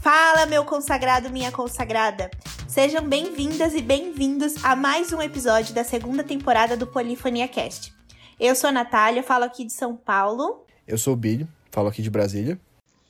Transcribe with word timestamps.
Fala, 0.00 0.46
meu 0.46 0.64
consagrado, 0.64 1.30
minha 1.30 1.52
consagrada! 1.52 2.30
Sejam 2.66 3.06
bem-vindas 3.06 3.74
e 3.74 3.82
bem-vindos 3.82 4.64
a 4.64 4.76
mais 4.76 5.12
um 5.12 5.20
episódio 5.20 5.74
da 5.74 5.84
segunda 5.84 6.22
temporada 6.22 6.76
do 6.76 6.86
Polifonia 6.86 7.48
Cast. 7.48 7.92
Eu 8.38 8.54
sou 8.54 8.68
a 8.68 8.72
Natália, 8.72 9.22
falo 9.22 9.44
aqui 9.44 9.64
de 9.64 9.72
São 9.72 9.96
Paulo. 9.96 10.64
Eu 10.86 10.96
sou 10.96 11.14
o 11.14 11.16
Billy, 11.16 11.48
falo 11.70 11.88
aqui 11.88 12.02
de 12.02 12.10
Brasília. 12.10 12.60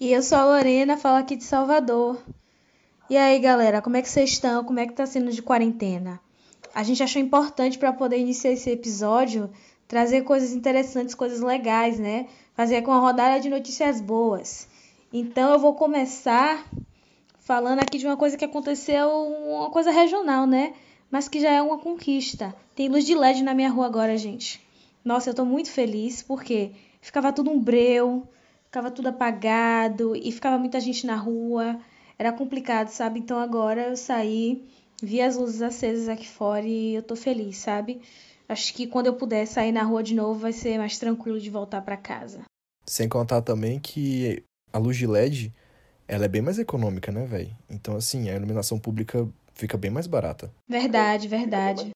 E 0.01 0.13
eu 0.13 0.23
sou 0.23 0.39
a 0.39 0.45
Lorena, 0.45 0.97
falo 0.97 1.19
aqui 1.19 1.37
de 1.37 1.45
Salvador. 1.45 2.23
E 3.11 3.17
aí, 3.17 3.39
galera, 3.39 3.83
como 3.83 3.97
é 3.97 4.03
que 4.03 4.09
vocês 4.09 4.31
estão? 4.31 4.65
Como 4.65 4.79
é 4.79 4.87
que 4.87 4.93
tá 4.93 5.07
sendo 5.07 5.31
de 5.31 5.43
quarentena? 5.43 6.21
A 6.75 6.83
gente 6.83 7.03
achou 7.03 7.21
importante 7.21 7.79
para 7.79 7.93
poder 7.93 8.19
iniciar 8.19 8.53
esse 8.53 8.71
episódio 8.71 9.51
trazer 9.89 10.23
coisas 10.23 10.53
interessantes, 10.53 11.15
coisas 11.15 11.41
legais, 11.41 11.99
né? 11.99 12.29
Fazer 12.55 12.83
com 12.83 12.91
uma 12.91 13.01
rodada 13.01 13.41
de 13.41 13.49
notícias 13.49 14.01
boas. 14.01 14.69
Então 15.11 15.53
eu 15.55 15.59
vou 15.59 15.75
começar 15.75 16.63
falando 17.41 17.81
aqui 17.81 17.97
de 17.97 18.07
uma 18.07 18.17
coisa 18.17 18.37
que 18.37 18.45
aconteceu, 18.45 19.09
uma 19.09 19.71
coisa 19.71 19.91
regional, 19.91 20.47
né? 20.47 20.75
Mas 21.11 21.27
que 21.27 21.41
já 21.41 21.51
é 21.51 21.63
uma 21.63 21.79
conquista. 21.79 22.55
Tem 22.77 22.91
luz 22.91 23.07
de 23.07 23.15
LED 23.15 23.43
na 23.43 23.55
minha 23.55 23.71
rua 23.71 23.87
agora, 23.87 24.19
gente. 24.19 24.61
Nossa, 25.03 25.31
eu 25.31 25.35
tô 25.35 25.47
muito 25.47 25.71
feliz 25.71 26.23
porque 26.23 26.73
ficava 27.01 27.33
tudo 27.33 27.51
um 27.51 27.59
breu, 27.59 28.29
ficava 28.65 28.91
tudo 28.91 29.09
apagado 29.09 30.15
e 30.15 30.31
ficava 30.31 30.59
muita 30.59 30.79
gente 30.79 31.07
na 31.07 31.17
rua. 31.17 31.81
Era 32.19 32.31
complicado, 32.31 32.89
sabe? 32.89 33.21
Então 33.21 33.39
agora 33.39 33.89
eu 33.89 33.97
saí, 33.97 34.69
vi 35.03 35.23
as 35.23 35.37
luzes 35.37 35.63
acesas 35.63 36.11
aqui 36.11 36.29
fora 36.29 36.67
e 36.67 36.97
eu 36.97 37.03
tô 37.03 37.17
feliz, 37.17 37.57
sabe? 37.57 38.03
Acho 38.49 38.73
que 38.73 38.87
quando 38.87 39.07
eu 39.07 39.15
puder 39.15 39.47
sair 39.47 39.73
na 39.73 39.83
rua 39.83 40.03
de 40.03 40.15
novo 40.15 40.41
vai 40.41 40.53
ser 40.53 40.79
mais 40.79 40.99
tranquilo 40.99 41.39
de 41.39 41.51
voltar 41.51 41.83
para 41.83 41.97
casa. 41.97 42.45
Sem 42.87 43.09
contar 43.09 43.43
também 43.43 43.79
que 43.79 44.43
a 44.73 44.79
luz 44.79 44.97
de 44.97 45.07
LED, 45.07 45.53
ela 46.07 46.25
é 46.25 46.29
bem 46.29 46.41
mais 46.41 46.59
econômica, 46.59 47.13
né, 47.13 47.27
velho? 47.27 47.55
Então 47.69 47.95
assim, 47.97 48.31
a 48.31 48.35
iluminação 48.35 48.79
pública 48.79 49.29
fica 49.53 49.77
bem 49.77 49.91
mais 49.91 50.07
barata. 50.07 50.51
Verdade, 50.67 51.29
verdade. 51.29 51.91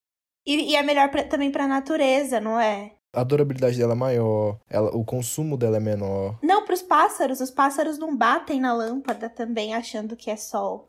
E, 0.46 0.72
e 0.72 0.76
é 0.76 0.82
melhor 0.82 1.10
pra, 1.10 1.24
também 1.24 1.50
pra 1.50 1.66
natureza, 1.66 2.38
não 2.40 2.60
é? 2.60 2.92
A 3.14 3.24
durabilidade 3.24 3.78
dela 3.78 3.92
é 3.92 3.96
maior, 3.96 4.58
ela, 4.68 4.90
o 4.94 5.04
consumo 5.04 5.56
dela 5.56 5.76
é 5.76 5.80
menor. 5.80 6.38
Não, 6.42 6.64
pros 6.64 6.82
pássaros. 6.82 7.40
Os 7.40 7.50
pássaros 7.50 7.98
não 7.98 8.16
batem 8.16 8.60
na 8.60 8.72
lâmpada 8.72 9.28
também 9.28 9.74
achando 9.74 10.16
que 10.16 10.30
é 10.30 10.36
sol 10.36 10.88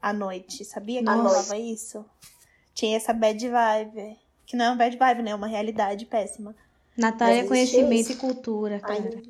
à 0.00 0.12
noite. 0.12 0.64
Sabia 0.64 1.00
que 1.00 1.04
Nossa. 1.06 1.22
rolava 1.22 1.58
isso? 1.58 2.04
Tinha 2.74 2.96
essa 2.96 3.12
bad 3.12 3.48
vibe. 3.48 4.18
Que 4.52 4.56
não 4.58 4.66
é 4.66 4.68
uma 4.68 4.76
bad 4.76 4.98
vibe, 4.98 5.22
né? 5.22 5.30
É 5.30 5.34
uma 5.34 5.46
realidade 5.46 6.04
péssima. 6.04 6.54
Natália 6.94 7.40
é 7.40 7.44
conhecimento 7.46 7.94
existe 7.94 8.12
e 8.12 8.16
cultura, 8.16 8.78
cara. 8.80 9.02
Ai, 9.02 9.08
O 9.08 9.22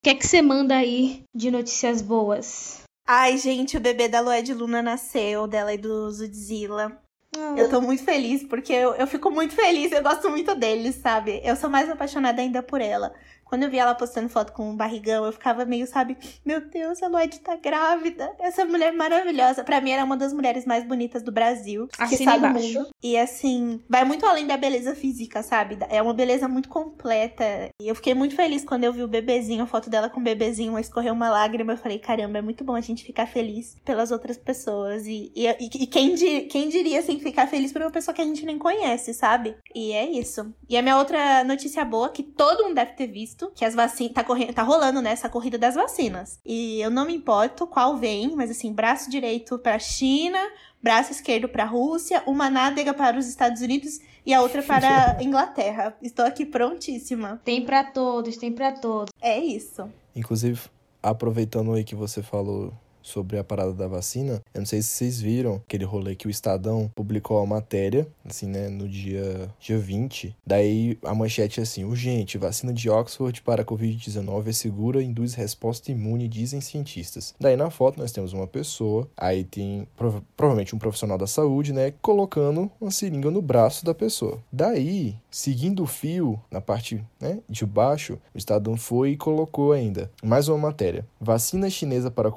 que 0.00 0.10
é 0.10 0.14
que 0.14 0.24
você 0.24 0.40
manda 0.40 0.76
aí 0.76 1.24
de 1.34 1.50
notícias 1.50 2.00
boas? 2.00 2.82
Ai, 3.04 3.36
gente, 3.36 3.76
o 3.76 3.80
bebê 3.80 4.06
da 4.06 4.20
Lua 4.20 4.40
de 4.40 4.54
Luna 4.54 4.80
nasceu, 4.80 5.48
dela 5.48 5.74
e 5.74 5.76
do 5.76 6.08
Zudzilla. 6.08 7.02
Ah, 7.36 7.54
Eu 7.56 7.68
tô 7.68 7.80
muito 7.80 8.04
feliz, 8.04 8.44
porque 8.44 8.72
eu, 8.72 8.94
eu 8.94 9.08
fico 9.08 9.28
muito 9.28 9.56
feliz, 9.56 9.90
eu 9.90 10.04
gosto 10.04 10.30
muito 10.30 10.54
deles, 10.54 10.94
sabe? 11.02 11.40
Eu 11.42 11.56
sou 11.56 11.68
mais 11.68 11.90
apaixonada 11.90 12.40
ainda 12.40 12.62
por 12.62 12.80
ela. 12.80 13.12
Quando 13.44 13.62
eu 13.64 13.70
vi 13.70 13.78
ela 13.78 13.94
postando 13.94 14.28
foto 14.28 14.52
com 14.52 14.70
um 14.70 14.76
barrigão, 14.76 15.24
eu 15.24 15.32
ficava 15.32 15.64
meio, 15.64 15.86
sabe? 15.86 16.16
Meu 16.44 16.60
Deus, 16.60 17.02
a 17.02 17.08
Lloyd 17.08 17.38
tá 17.40 17.56
grávida. 17.56 18.32
Essa 18.40 18.64
mulher 18.64 18.92
maravilhosa. 18.92 19.62
Pra 19.64 19.80
mim, 19.80 19.90
era 19.90 20.04
uma 20.04 20.16
das 20.16 20.32
mulheres 20.32 20.64
mais 20.66 20.84
bonitas 20.84 21.22
do 21.22 21.30
Brasil. 21.32 21.86
que 21.88 22.02
Assina 22.02 22.32
sabe 22.32 22.46
embaixo. 22.48 22.78
mundo. 22.80 22.88
E 23.02 23.16
assim, 23.18 23.80
vai 23.88 24.04
muito 24.04 24.24
além 24.26 24.46
da 24.46 24.56
beleza 24.56 24.94
física, 24.94 25.42
sabe? 25.42 25.78
É 25.88 26.00
uma 26.02 26.14
beleza 26.14 26.48
muito 26.48 26.68
completa. 26.68 27.44
E 27.80 27.88
eu 27.88 27.94
fiquei 27.94 28.14
muito 28.14 28.34
feliz 28.34 28.64
quando 28.64 28.84
eu 28.84 28.92
vi 28.92 29.02
o 29.02 29.08
bebezinho, 29.08 29.62
a 29.62 29.66
foto 29.66 29.90
dela 29.90 30.08
com 30.08 30.20
o 30.20 30.22
bebezinho, 30.22 30.78
escorreu 30.78 31.12
uma 31.12 31.28
lágrima. 31.30 31.72
Eu 31.72 31.76
falei, 31.78 31.98
caramba, 31.98 32.38
é 32.38 32.42
muito 32.42 32.64
bom 32.64 32.74
a 32.74 32.80
gente 32.80 33.04
ficar 33.04 33.26
feliz 33.26 33.76
pelas 33.84 34.10
outras 34.10 34.36
pessoas. 34.38 35.06
E, 35.06 35.32
e, 35.34 35.46
e- 35.46 35.82
e 35.82 35.86
quem, 35.86 36.14
di- 36.14 36.42
quem 36.42 36.68
diria, 36.68 37.00
assim, 37.00 37.18
ficar 37.18 37.46
feliz 37.46 37.72
por 37.72 37.82
uma 37.82 37.90
pessoa 37.90 38.14
que 38.14 38.22
a 38.22 38.24
gente 38.24 38.44
nem 38.46 38.58
conhece, 38.58 39.12
sabe? 39.12 39.56
E 39.74 39.92
é 39.92 40.08
isso. 40.10 40.52
E 40.68 40.76
a 40.76 40.82
minha 40.82 40.96
outra 40.98 41.44
notícia 41.44 41.84
boa, 41.84 42.08
que 42.08 42.22
todo 42.22 42.64
mundo 42.64 42.74
deve 42.76 42.92
ter 42.92 43.06
visto, 43.06 43.33
que 43.54 43.64
as 43.64 43.74
vacinas. 43.74 44.12
Tá, 44.12 44.24
correndo, 44.24 44.54
tá 44.54 44.62
rolando, 44.62 45.00
né? 45.00 45.10
Essa 45.10 45.28
corrida 45.28 45.58
das 45.58 45.74
vacinas. 45.74 46.38
E 46.44 46.80
eu 46.80 46.90
não 46.90 47.06
me 47.06 47.14
importo 47.14 47.66
qual 47.66 47.96
vem, 47.96 48.34
mas 48.34 48.50
assim, 48.50 48.72
braço 48.72 49.10
direito 49.10 49.58
pra 49.58 49.78
China, 49.78 50.38
braço 50.82 51.12
esquerdo 51.12 51.48
para 51.48 51.64
a 51.64 51.66
Rússia, 51.66 52.22
uma 52.26 52.50
nádega 52.50 52.92
para 52.92 53.18
os 53.18 53.26
Estados 53.26 53.62
Unidos 53.62 54.00
e 54.26 54.32
a 54.32 54.40
outra 54.42 54.62
para 54.62 55.16
a 55.18 55.22
Inglaterra. 55.24 55.96
Estou 56.02 56.24
aqui 56.24 56.44
prontíssima. 56.46 57.40
Tem 57.44 57.64
pra 57.64 57.84
todos, 57.84 58.36
tem 58.36 58.52
pra 58.52 58.72
todos. 58.72 59.12
É 59.20 59.38
isso. 59.38 59.88
Inclusive, 60.14 60.60
aproveitando 61.02 61.72
aí 61.72 61.84
que 61.84 61.94
você 61.94 62.22
falou 62.22 62.72
sobre 63.04 63.38
a 63.38 63.44
parada 63.44 63.72
da 63.72 63.86
vacina, 63.86 64.42
eu 64.52 64.60
não 64.60 64.66
sei 64.66 64.80
se 64.82 64.88
vocês 64.88 65.20
viram 65.20 65.56
aquele 65.66 65.84
rolê 65.84 66.16
que 66.16 66.26
o 66.26 66.30
Estadão 66.30 66.90
publicou 66.94 67.38
a 67.38 67.46
matéria, 67.46 68.08
assim, 68.24 68.46
né, 68.46 68.68
no 68.68 68.88
dia, 68.88 69.48
dia 69.60 69.78
20. 69.78 70.34
Daí 70.44 70.98
a 71.04 71.14
manchete 71.14 71.60
é 71.60 71.62
assim: 71.62 71.84
urgente, 71.84 72.38
vacina 72.38 72.72
de 72.72 72.88
Oxford 72.90 73.42
para 73.42 73.62
a 73.62 73.64
Covid-19 73.64 74.48
é 74.48 74.52
segura 74.52 75.02
induz 75.02 75.34
resposta 75.34 75.92
imune, 75.92 76.26
dizem 76.26 76.60
cientistas. 76.60 77.34
Daí 77.38 77.56
na 77.56 77.70
foto 77.70 78.00
nós 78.00 78.10
temos 78.10 78.32
uma 78.32 78.46
pessoa, 78.46 79.06
aí 79.16 79.44
tem 79.44 79.86
prova- 79.96 80.22
provavelmente 80.36 80.74
um 80.74 80.78
profissional 80.78 81.18
da 81.18 81.26
saúde, 81.26 81.72
né, 81.72 81.92
colocando 82.00 82.70
uma 82.80 82.90
seringa 82.90 83.30
no 83.30 83.42
braço 83.42 83.84
da 83.84 83.94
pessoa. 83.94 84.38
Daí, 84.50 85.14
seguindo 85.30 85.82
o 85.82 85.86
fio, 85.86 86.40
na 86.50 86.60
parte 86.60 87.04
né, 87.20 87.40
de 87.48 87.66
baixo, 87.66 88.18
o 88.34 88.38
Estadão 88.38 88.76
foi 88.76 89.10
e 89.10 89.16
colocou 89.16 89.72
ainda 89.72 90.10
mais 90.22 90.48
uma 90.48 90.56
matéria. 90.56 91.06
Vacina 91.20 91.68
chinesa 91.68 92.10
para 92.10 92.28
a 92.30 92.32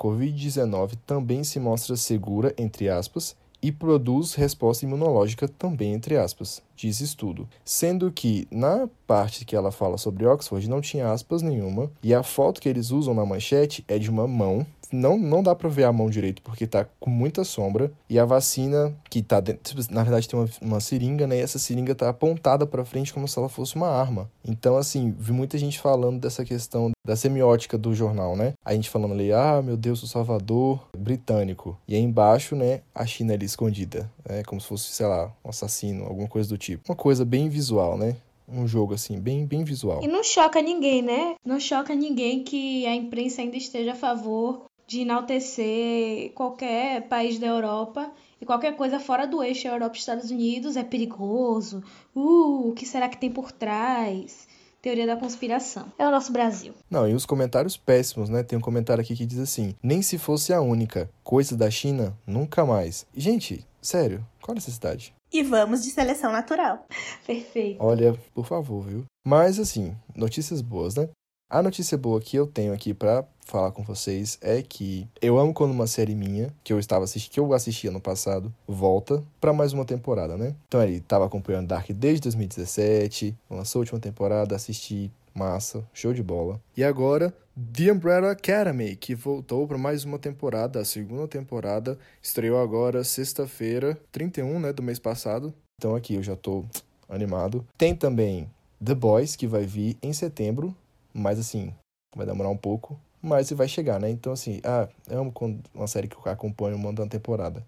Covid-19 0.57 0.97
também 1.05 1.43
se 1.43 1.59
mostra 1.59 1.95
segura, 1.95 2.53
entre 2.57 2.89
aspas, 2.89 3.35
e 3.61 3.71
produz 3.71 4.33
resposta 4.33 4.85
imunológica 4.85 5.47
também, 5.47 5.93
entre 5.93 6.17
aspas, 6.17 6.61
diz 6.77 7.01
estudo. 7.01 7.49
Sendo 7.65 8.11
que 8.11 8.47
na 8.49 8.87
parte 9.05 9.43
que 9.43 9.55
ela 9.55 9.71
fala 9.71 9.97
sobre 9.97 10.25
Oxford 10.25 10.69
não 10.69 10.79
tinha 10.79 11.11
aspas 11.11 11.41
nenhuma, 11.41 11.91
e 12.03 12.13
a 12.13 12.23
foto 12.23 12.61
que 12.61 12.69
eles 12.69 12.91
usam 12.91 13.13
na 13.13 13.25
manchete 13.25 13.83
é 13.87 13.97
de 13.97 14.09
uma 14.09 14.27
mão. 14.27 14.65
Não, 14.89 15.17
não 15.17 15.43
dá 15.43 15.53
pra 15.53 15.67
ver 15.67 15.83
a 15.83 15.91
mão 15.91 16.09
direito 16.09 16.41
porque 16.41 16.65
tá 16.65 16.85
com 16.97 17.09
muita 17.09 17.43
sombra. 17.43 17.91
E 18.09 18.17
a 18.17 18.23
vacina 18.23 18.95
que 19.09 19.21
tá 19.21 19.41
dentro. 19.41 19.75
Na 19.91 20.01
verdade, 20.01 20.29
tem 20.29 20.39
uma, 20.39 20.49
uma 20.61 20.79
seringa, 20.79 21.27
né? 21.27 21.37
E 21.37 21.41
essa 21.41 21.59
seringa 21.59 21.93
tá 21.93 22.07
apontada 22.07 22.65
pra 22.65 22.85
frente 22.85 23.13
como 23.13 23.27
se 23.27 23.37
ela 23.37 23.49
fosse 23.49 23.75
uma 23.75 23.89
arma. 23.89 24.29
Então, 24.45 24.77
assim, 24.77 25.13
vi 25.19 25.33
muita 25.33 25.57
gente 25.57 25.77
falando 25.77 26.21
dessa 26.21 26.45
questão 26.45 26.91
da 27.05 27.15
semiótica 27.15 27.77
do 27.77 27.93
jornal, 27.93 28.35
né? 28.35 28.53
A 28.63 28.73
gente 28.73 28.89
falando 28.89 29.13
ali, 29.13 29.31
ah, 29.33 29.61
meu 29.61 29.75
Deus, 29.75 30.03
o 30.03 30.07
Salvador 30.07 30.87
britânico. 30.97 31.77
E 31.87 31.95
aí 31.95 32.01
embaixo, 32.01 32.55
né, 32.55 32.81
a 32.93 33.05
China 33.05 33.33
ali 33.33 33.45
escondida. 33.45 34.09
É 34.25 34.43
como 34.43 34.59
se 34.59 34.67
fosse, 34.67 34.91
sei 34.91 35.05
lá, 35.05 35.31
um 35.43 35.49
assassino, 35.49 36.05
alguma 36.05 36.27
coisa 36.27 36.49
do 36.49 36.57
tipo. 36.57 36.66
Uma 36.87 36.95
coisa 36.95 37.23
bem 37.23 37.49
visual, 37.49 37.97
né? 37.97 38.15
Um 38.47 38.67
jogo, 38.67 38.93
assim, 38.93 39.19
bem, 39.19 39.45
bem 39.45 39.63
visual. 39.63 40.01
E 40.01 40.07
não 40.07 40.23
choca 40.23 40.61
ninguém, 40.61 41.01
né? 41.01 41.35
Não 41.45 41.59
choca 41.59 41.93
ninguém 41.93 42.43
que 42.43 42.85
a 42.85 42.95
imprensa 42.95 43.41
ainda 43.41 43.57
esteja 43.57 43.91
a 43.91 43.95
favor 43.95 44.67
de 44.87 45.01
enaltecer 45.01 46.31
qualquer 46.33 47.07
país 47.09 47.37
da 47.37 47.47
Europa 47.47 48.09
e 48.39 48.45
qualquer 48.45 48.75
coisa 48.77 48.99
fora 48.99 49.27
do 49.27 49.43
eixo 49.43 49.67
Europa 49.67 49.97
e 49.97 49.99
Estados 49.99 50.31
Unidos 50.31 50.77
é 50.77 50.83
perigoso. 50.83 51.83
Uh, 52.15 52.69
o 52.69 52.73
que 52.73 52.85
será 52.85 53.09
que 53.09 53.17
tem 53.17 53.29
por 53.29 53.51
trás? 53.51 54.47
Teoria 54.81 55.05
da 55.05 55.17
conspiração. 55.17 55.91
É 55.97 56.07
o 56.07 56.11
nosso 56.11 56.31
Brasil. 56.31 56.73
Não, 56.89 57.07
e 57.09 57.13
os 57.13 57.25
comentários 57.25 57.75
péssimos, 57.75 58.29
né? 58.29 58.43
Tem 58.43 58.57
um 58.57 58.61
comentário 58.61 59.01
aqui 59.01 59.15
que 59.15 59.25
diz 59.25 59.39
assim: 59.39 59.75
nem 59.83 60.01
se 60.01 60.17
fosse 60.17 60.53
a 60.53 60.61
única, 60.61 61.09
coisa 61.23 61.57
da 61.57 61.69
China, 61.69 62.17
nunca 62.25 62.65
mais. 62.65 63.05
Gente, 63.13 63.67
sério, 63.81 64.25
qual 64.41 64.53
a 64.53 64.55
necessidade? 64.55 65.16
E 65.31 65.43
vamos 65.43 65.83
de 65.83 65.91
seleção 65.91 66.31
natural. 66.31 66.85
Perfeito. 67.25 67.83
Olha, 67.83 68.17
por 68.33 68.45
favor, 68.45 68.83
viu? 68.83 69.05
Mas, 69.25 69.59
assim, 69.59 69.95
notícias 70.15 70.61
boas, 70.61 70.95
né? 70.95 71.09
A 71.49 71.63
notícia 71.63 71.97
boa 71.97 72.19
que 72.19 72.35
eu 72.35 72.45
tenho 72.45 72.73
aqui 72.73 72.93
pra 72.93 73.23
falar 73.45 73.71
com 73.71 73.81
vocês 73.81 74.37
é 74.41 74.61
que 74.61 75.07
eu 75.21 75.37
amo 75.37 75.53
quando 75.53 75.71
uma 75.71 75.87
série 75.87 76.13
minha, 76.13 76.53
que 76.61 76.73
eu 76.73 76.79
estava 76.79 77.05
assistindo, 77.05 77.31
que 77.31 77.39
eu 77.39 77.53
assisti 77.53 77.87
ano 77.87 78.01
passado, 78.01 78.53
volta 78.67 79.23
pra 79.39 79.53
mais 79.53 79.71
uma 79.71 79.85
temporada, 79.85 80.35
né? 80.35 80.53
Então 80.67 80.83
ele 80.83 80.99
tava 80.99 81.25
acompanhando 81.25 81.67
Dark 81.67 81.89
desde 81.91 82.23
2017, 82.23 83.33
lançou 83.49 83.79
a 83.79 83.83
última 83.83 83.99
temporada, 83.99 84.57
assisti, 84.57 85.09
massa, 85.37 85.87
show 85.93 86.13
de 86.13 86.23
bola. 86.23 86.59
E 86.75 86.83
agora, 86.83 87.33
The 87.55 87.91
Umbrella 87.91 88.31
Academy, 88.31 88.95
que 88.95 89.13
voltou 89.13 89.67
para 89.67 89.77
mais 89.77 90.03
uma 90.03 90.17
temporada, 90.17 90.79
a 90.79 90.85
segunda 90.85 91.27
temporada, 91.27 91.97
estreou 92.21 92.59
agora 92.59 93.03
sexta-feira, 93.03 93.99
31, 94.11 94.59
né, 94.59 94.73
do 94.73 94.81
mês 94.81 94.97
passado. 94.97 95.53
Então 95.79 95.95
aqui 95.95 96.15
eu 96.15 96.23
já 96.23 96.35
tô 96.35 96.65
animado. 97.07 97.65
Tem 97.77 97.95
também 97.95 98.49
The 98.83 98.95
Boys, 98.95 99.35
que 99.35 99.47
vai 99.47 99.65
vir 99.65 99.95
em 100.01 100.11
setembro, 100.11 100.75
mas 101.13 101.39
assim, 101.39 101.73
vai 102.15 102.25
demorar 102.25 102.49
um 102.49 102.57
pouco, 102.57 102.99
mas 103.21 103.51
vai 103.51 103.67
chegar, 103.67 103.99
né? 103.99 104.09
Então 104.09 104.33
assim, 104.33 104.59
ah, 104.63 104.87
eu 105.07 105.19
amo 105.19 105.31
quando 105.31 105.61
uma 105.73 105.87
série 105.87 106.07
que 106.07 106.15
eu 106.15 106.31
acompanho 106.31 106.77
manda 106.79 107.03
uma 107.03 107.09
temporada. 107.09 107.63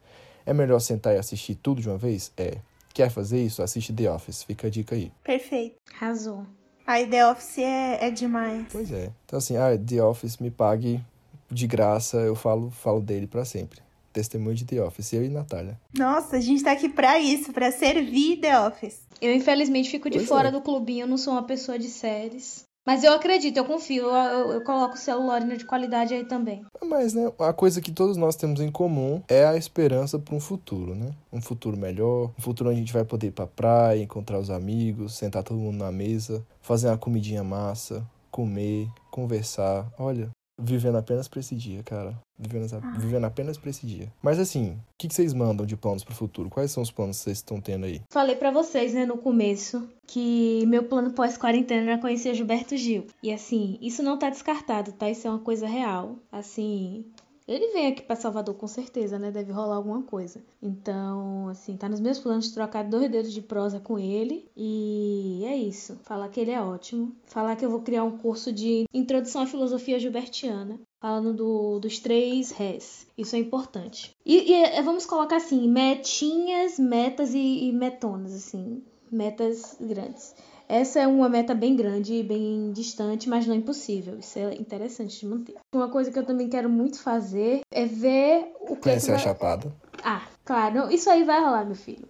É 0.46 0.54
melhor 0.54 0.80
sentar 0.80 1.14
e 1.14 1.20
assistir 1.20 1.56
tudo 1.56 1.82
de 1.82 1.88
uma 1.88 1.98
vez? 1.98 2.32
É. 2.36 2.58
Quer 2.94 3.12
fazer 3.12 3.44
isso? 3.44 3.62
Assiste 3.62 3.94
The 3.94 4.12
Office, 4.12 4.44
fica 4.44 4.68
a 4.68 4.70
dica 4.70 4.96
aí. 4.96 5.12
Perfeito. 5.24 5.76
Arrasou. 5.94 6.46
Aí 6.90 7.06
The 7.06 7.28
Office 7.28 7.60
é, 7.60 8.08
é 8.08 8.10
demais. 8.10 8.66
Pois 8.72 8.92
é. 8.92 9.12
Então 9.24 9.38
assim, 9.38 9.56
ah, 9.56 9.78
The 9.78 10.04
Office 10.04 10.40
me 10.40 10.50
pague 10.50 11.00
de 11.48 11.68
graça, 11.68 12.18
eu 12.18 12.34
falo, 12.34 12.72
falo 12.72 13.00
dele 13.00 13.28
para 13.28 13.46
sempre. 13.46 13.80
Testemunho 14.12 14.56
de 14.56 14.66
The 14.66 14.82
Office, 14.82 15.14
eu 15.14 15.24
e 15.24 15.30
Natália. 15.30 15.80
Nossa, 15.96 16.38
a 16.38 16.42
gente 16.42 16.64
tá 16.64 16.72
aqui 16.72 16.90
pra 16.90 17.20
isso, 17.20 17.54
pra 17.54 17.72
servir 17.72 18.38
The 18.38 18.60
Office. 18.62 19.02
Eu, 19.22 19.32
infelizmente, 19.36 19.88
fico 19.88 20.10
de 20.10 20.18
Pois 20.18 20.28
fora 20.28 20.48
é. 20.48 20.52
do 20.52 20.62
clubinho, 20.62 21.04
eu 21.04 21.08
não 21.08 21.20
sou 21.20 21.34
uma 21.34 21.44
pessoa 21.44 21.78
de 21.78 21.90
séries. 21.90 22.66
Mas 22.86 23.04
eu 23.04 23.14
acredito, 23.14 23.58
eu 23.58 23.66
confio, 23.66 24.06
eu, 24.06 24.16
eu, 24.16 24.52
eu 24.54 24.62
coloco 24.64 24.98
celulose 24.98 25.58
de 25.58 25.66
qualidade 25.66 26.14
aí 26.14 26.26
também. 26.26 26.66
Mas, 26.84 27.14
né, 27.14 27.32
a 27.40 27.54
coisa 27.54 27.82
que 27.82 27.92
todos 27.92 28.18
nós 28.18 28.36
temos 28.36 28.60
em 28.62 28.72
comum 28.72 29.22
é 29.28 29.46
a 29.46 29.56
esperança 29.56 30.18
para 30.18 30.34
um 30.34 30.40
futuro, 30.40 30.96
né? 30.96 31.12
Um 31.32 31.42
futuro 31.42 31.78
melhor, 31.78 32.32
um 32.38 32.42
futuro 32.42 32.70
onde 32.70 32.78
a 32.78 32.80
gente 32.80 32.94
vai 32.94 33.06
poder 33.06 33.28
ir 33.28 33.32
pra 33.32 33.46
praia, 33.46 34.02
encontrar 34.02 34.40
os 34.40 34.50
amigos, 34.50 35.16
sentar 35.16 35.44
todo 35.44 35.60
mundo 35.60 35.78
na 35.78 35.92
mesa, 35.92 36.44
fazer 36.62 36.88
uma 36.88 36.98
comidinha 36.98 37.44
massa, 37.44 38.04
comer, 38.32 38.88
conversar. 39.12 39.88
Olha, 39.98 40.30
vivendo 40.60 40.98
apenas 40.98 41.28
pra 41.28 41.40
esse 41.40 41.56
dia, 41.56 41.82
cara. 41.84 42.20
Vivendo, 42.38 42.68
vivendo 42.98 43.26
apenas 43.26 43.58
pra 43.58 43.70
esse 43.70 43.86
dia. 43.86 44.12
Mas 44.22 44.40
assim, 44.40 44.72
o 44.72 44.78
que, 44.98 45.08
que 45.08 45.14
vocês 45.14 45.34
mandam 45.34 45.66
de 45.66 45.76
planos 45.76 46.04
pro 46.04 46.16
futuro? 46.16 46.50
Quais 46.50 46.72
são 46.72 46.82
os 46.82 46.92
planos 46.92 47.18
que 47.18 47.24
vocês 47.24 47.38
estão 47.38 47.60
tendo 47.60 47.86
aí? 47.86 48.02
Falei 48.10 48.36
pra 48.36 48.50
vocês, 48.52 48.94
né, 48.94 49.06
no 49.06 49.18
começo, 49.18 49.90
que 50.08 50.66
meu 50.68 50.84
plano 50.84 51.12
pós-quarentena 51.12 51.92
era 51.92 52.02
conhecer 52.02 52.34
Gilberto 52.34 52.78
Gil. 52.78 53.08
E 53.22 53.34
assim, 53.34 53.78
isso 53.82 54.02
não 54.02 54.18
tá 54.18 54.30
descartado, 54.30 54.94
tá? 54.94 55.10
Isso 55.10 55.28
é 55.28 55.30
uma 55.30 55.40
coisa 55.40 55.68
real. 55.68 56.16
Assim, 56.32 57.06
ele 57.50 57.74
vem 57.74 57.88
aqui 57.88 58.04
pra 58.04 58.16
Salvador 58.16 58.54
com 58.54 58.68
certeza, 58.68 59.18
né? 59.18 59.32
Deve 59.32 59.52
rolar 59.52 59.76
alguma 59.76 60.04
coisa. 60.04 60.40
Então, 60.62 61.48
assim, 61.50 61.76
tá 61.76 61.90
nos 61.90 62.00
meus 62.00 62.20
planos 62.20 62.46
de 62.46 62.54
trocar 62.54 62.84
dois 62.84 63.10
dedos 63.10 63.34
de 63.34 63.42
prosa 63.42 63.80
com 63.80 63.98
ele. 63.98 64.48
E 64.56 65.44
é 65.46 65.56
isso. 65.56 66.00
Falar 66.04 66.30
que 66.30 66.40
ele 66.40 66.52
é 66.52 66.62
ótimo. 66.62 67.16
Falar 67.26 67.56
que 67.56 67.66
eu 67.66 67.70
vou 67.72 67.82
criar 67.82 68.04
um 68.04 68.18
curso 68.20 68.54
de 68.54 68.86
introdução 68.94 69.42
à 69.42 69.48
filosofia 69.48 69.98
gilbertiana. 69.98 70.80
Falando 71.02 71.34
do, 71.34 71.80
dos 71.80 71.98
três 71.98 72.52
rés. 72.52 73.08
Isso 73.18 73.36
é 73.36 73.40
importante. 73.40 74.16
E, 74.24 74.52
e, 74.52 74.54
é, 74.54 74.82
vamos 74.84 75.08
colocar 75.08 75.38
assim, 75.38 75.68
metinhas, 75.68 76.78
metas 76.78 77.34
e, 77.34 77.68
e 77.68 77.72
metonas, 77.72 78.36
assim. 78.36 78.84
Metas 79.12 79.76
grandes. 79.82 80.36
Essa 80.70 81.00
é 81.00 81.08
uma 81.08 81.28
meta 81.28 81.56
bem 81.56 81.76
grande, 81.76 82.22
bem 82.22 82.72
distante, 82.72 83.28
mas 83.28 83.48
não 83.48 83.56
impossível. 83.56 84.20
Isso 84.20 84.38
é 84.38 84.54
interessante 84.54 85.20
de 85.20 85.26
manter. 85.26 85.56
Uma 85.74 85.90
coisa 85.90 86.12
que 86.12 86.20
eu 86.20 86.26
também 86.26 86.48
quero 86.48 86.70
muito 86.70 87.02
fazer 87.02 87.62
é 87.72 87.86
ver 87.88 88.54
o 88.62 88.76
que. 88.76 88.84
Conhecer 88.84 89.08
que 89.08 89.12
a 89.12 89.16
vai- 89.16 89.24
Chapada? 89.24 89.76
Ah, 90.04 90.22
claro. 90.46 90.92
Isso 90.92 91.10
aí 91.10 91.24
vai 91.24 91.40
rolar, 91.44 91.66
meu 91.66 91.76
filho. 91.76 92.08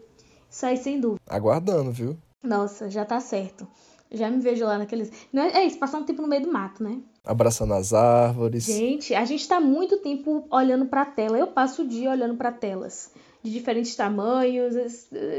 Isso 0.49 0.65
aí 0.65 0.75
sem 0.75 0.99
dúvida. 0.99 1.21
Aguardando, 1.29 1.89
viu? 1.91 2.17
Nossa, 2.43 2.89
já 2.89 3.05
tá 3.05 3.19
certo. 3.21 3.65
Já 4.11 4.29
me 4.29 4.39
vejo 4.41 4.65
lá 4.65 4.77
naqueles. 4.77 5.09
Não 5.31 5.43
é, 5.43 5.59
é 5.59 5.65
isso, 5.65 5.77
passar 5.77 5.99
um 5.99 6.03
tempo 6.03 6.21
no 6.21 6.27
meio 6.27 6.41
do 6.43 6.51
mato, 6.51 6.83
né? 6.83 6.99
Abraçando 7.23 7.73
as 7.75 7.93
árvores. 7.93 8.65
Gente, 8.65 9.13
a 9.13 9.23
gente 9.23 9.47
tá 9.47 9.59
muito 9.61 9.97
tempo 9.99 10.45
olhando 10.51 10.85
pra 10.87 11.05
tela. 11.05 11.37
Eu 11.37 11.47
passo 11.47 11.83
o 11.83 11.87
dia 11.87 12.09
olhando 12.09 12.35
pra 12.35 12.51
telas 12.51 13.11
de 13.43 13.51
diferentes 13.51 13.95
tamanhos, 13.95 14.73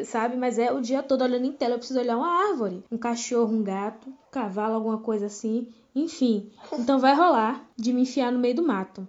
sabe? 0.06 0.36
Mas 0.36 0.58
é 0.58 0.72
o 0.72 0.80
dia 0.80 1.02
todo 1.02 1.22
olhando 1.22 1.46
em 1.46 1.52
tela. 1.52 1.74
Eu 1.74 1.78
preciso 1.78 2.00
olhar 2.00 2.16
uma 2.16 2.48
árvore, 2.48 2.82
um 2.90 2.98
cachorro, 2.98 3.54
um 3.54 3.62
gato, 3.62 4.08
um 4.08 4.14
cavalo, 4.30 4.74
alguma 4.74 4.98
coisa 4.98 5.26
assim. 5.26 5.68
Enfim. 5.94 6.50
Então 6.78 6.98
vai 6.98 7.14
rolar 7.14 7.68
de 7.76 7.92
me 7.92 8.02
enfiar 8.02 8.32
no 8.32 8.38
meio 8.38 8.54
do 8.54 8.66
mato. 8.66 9.06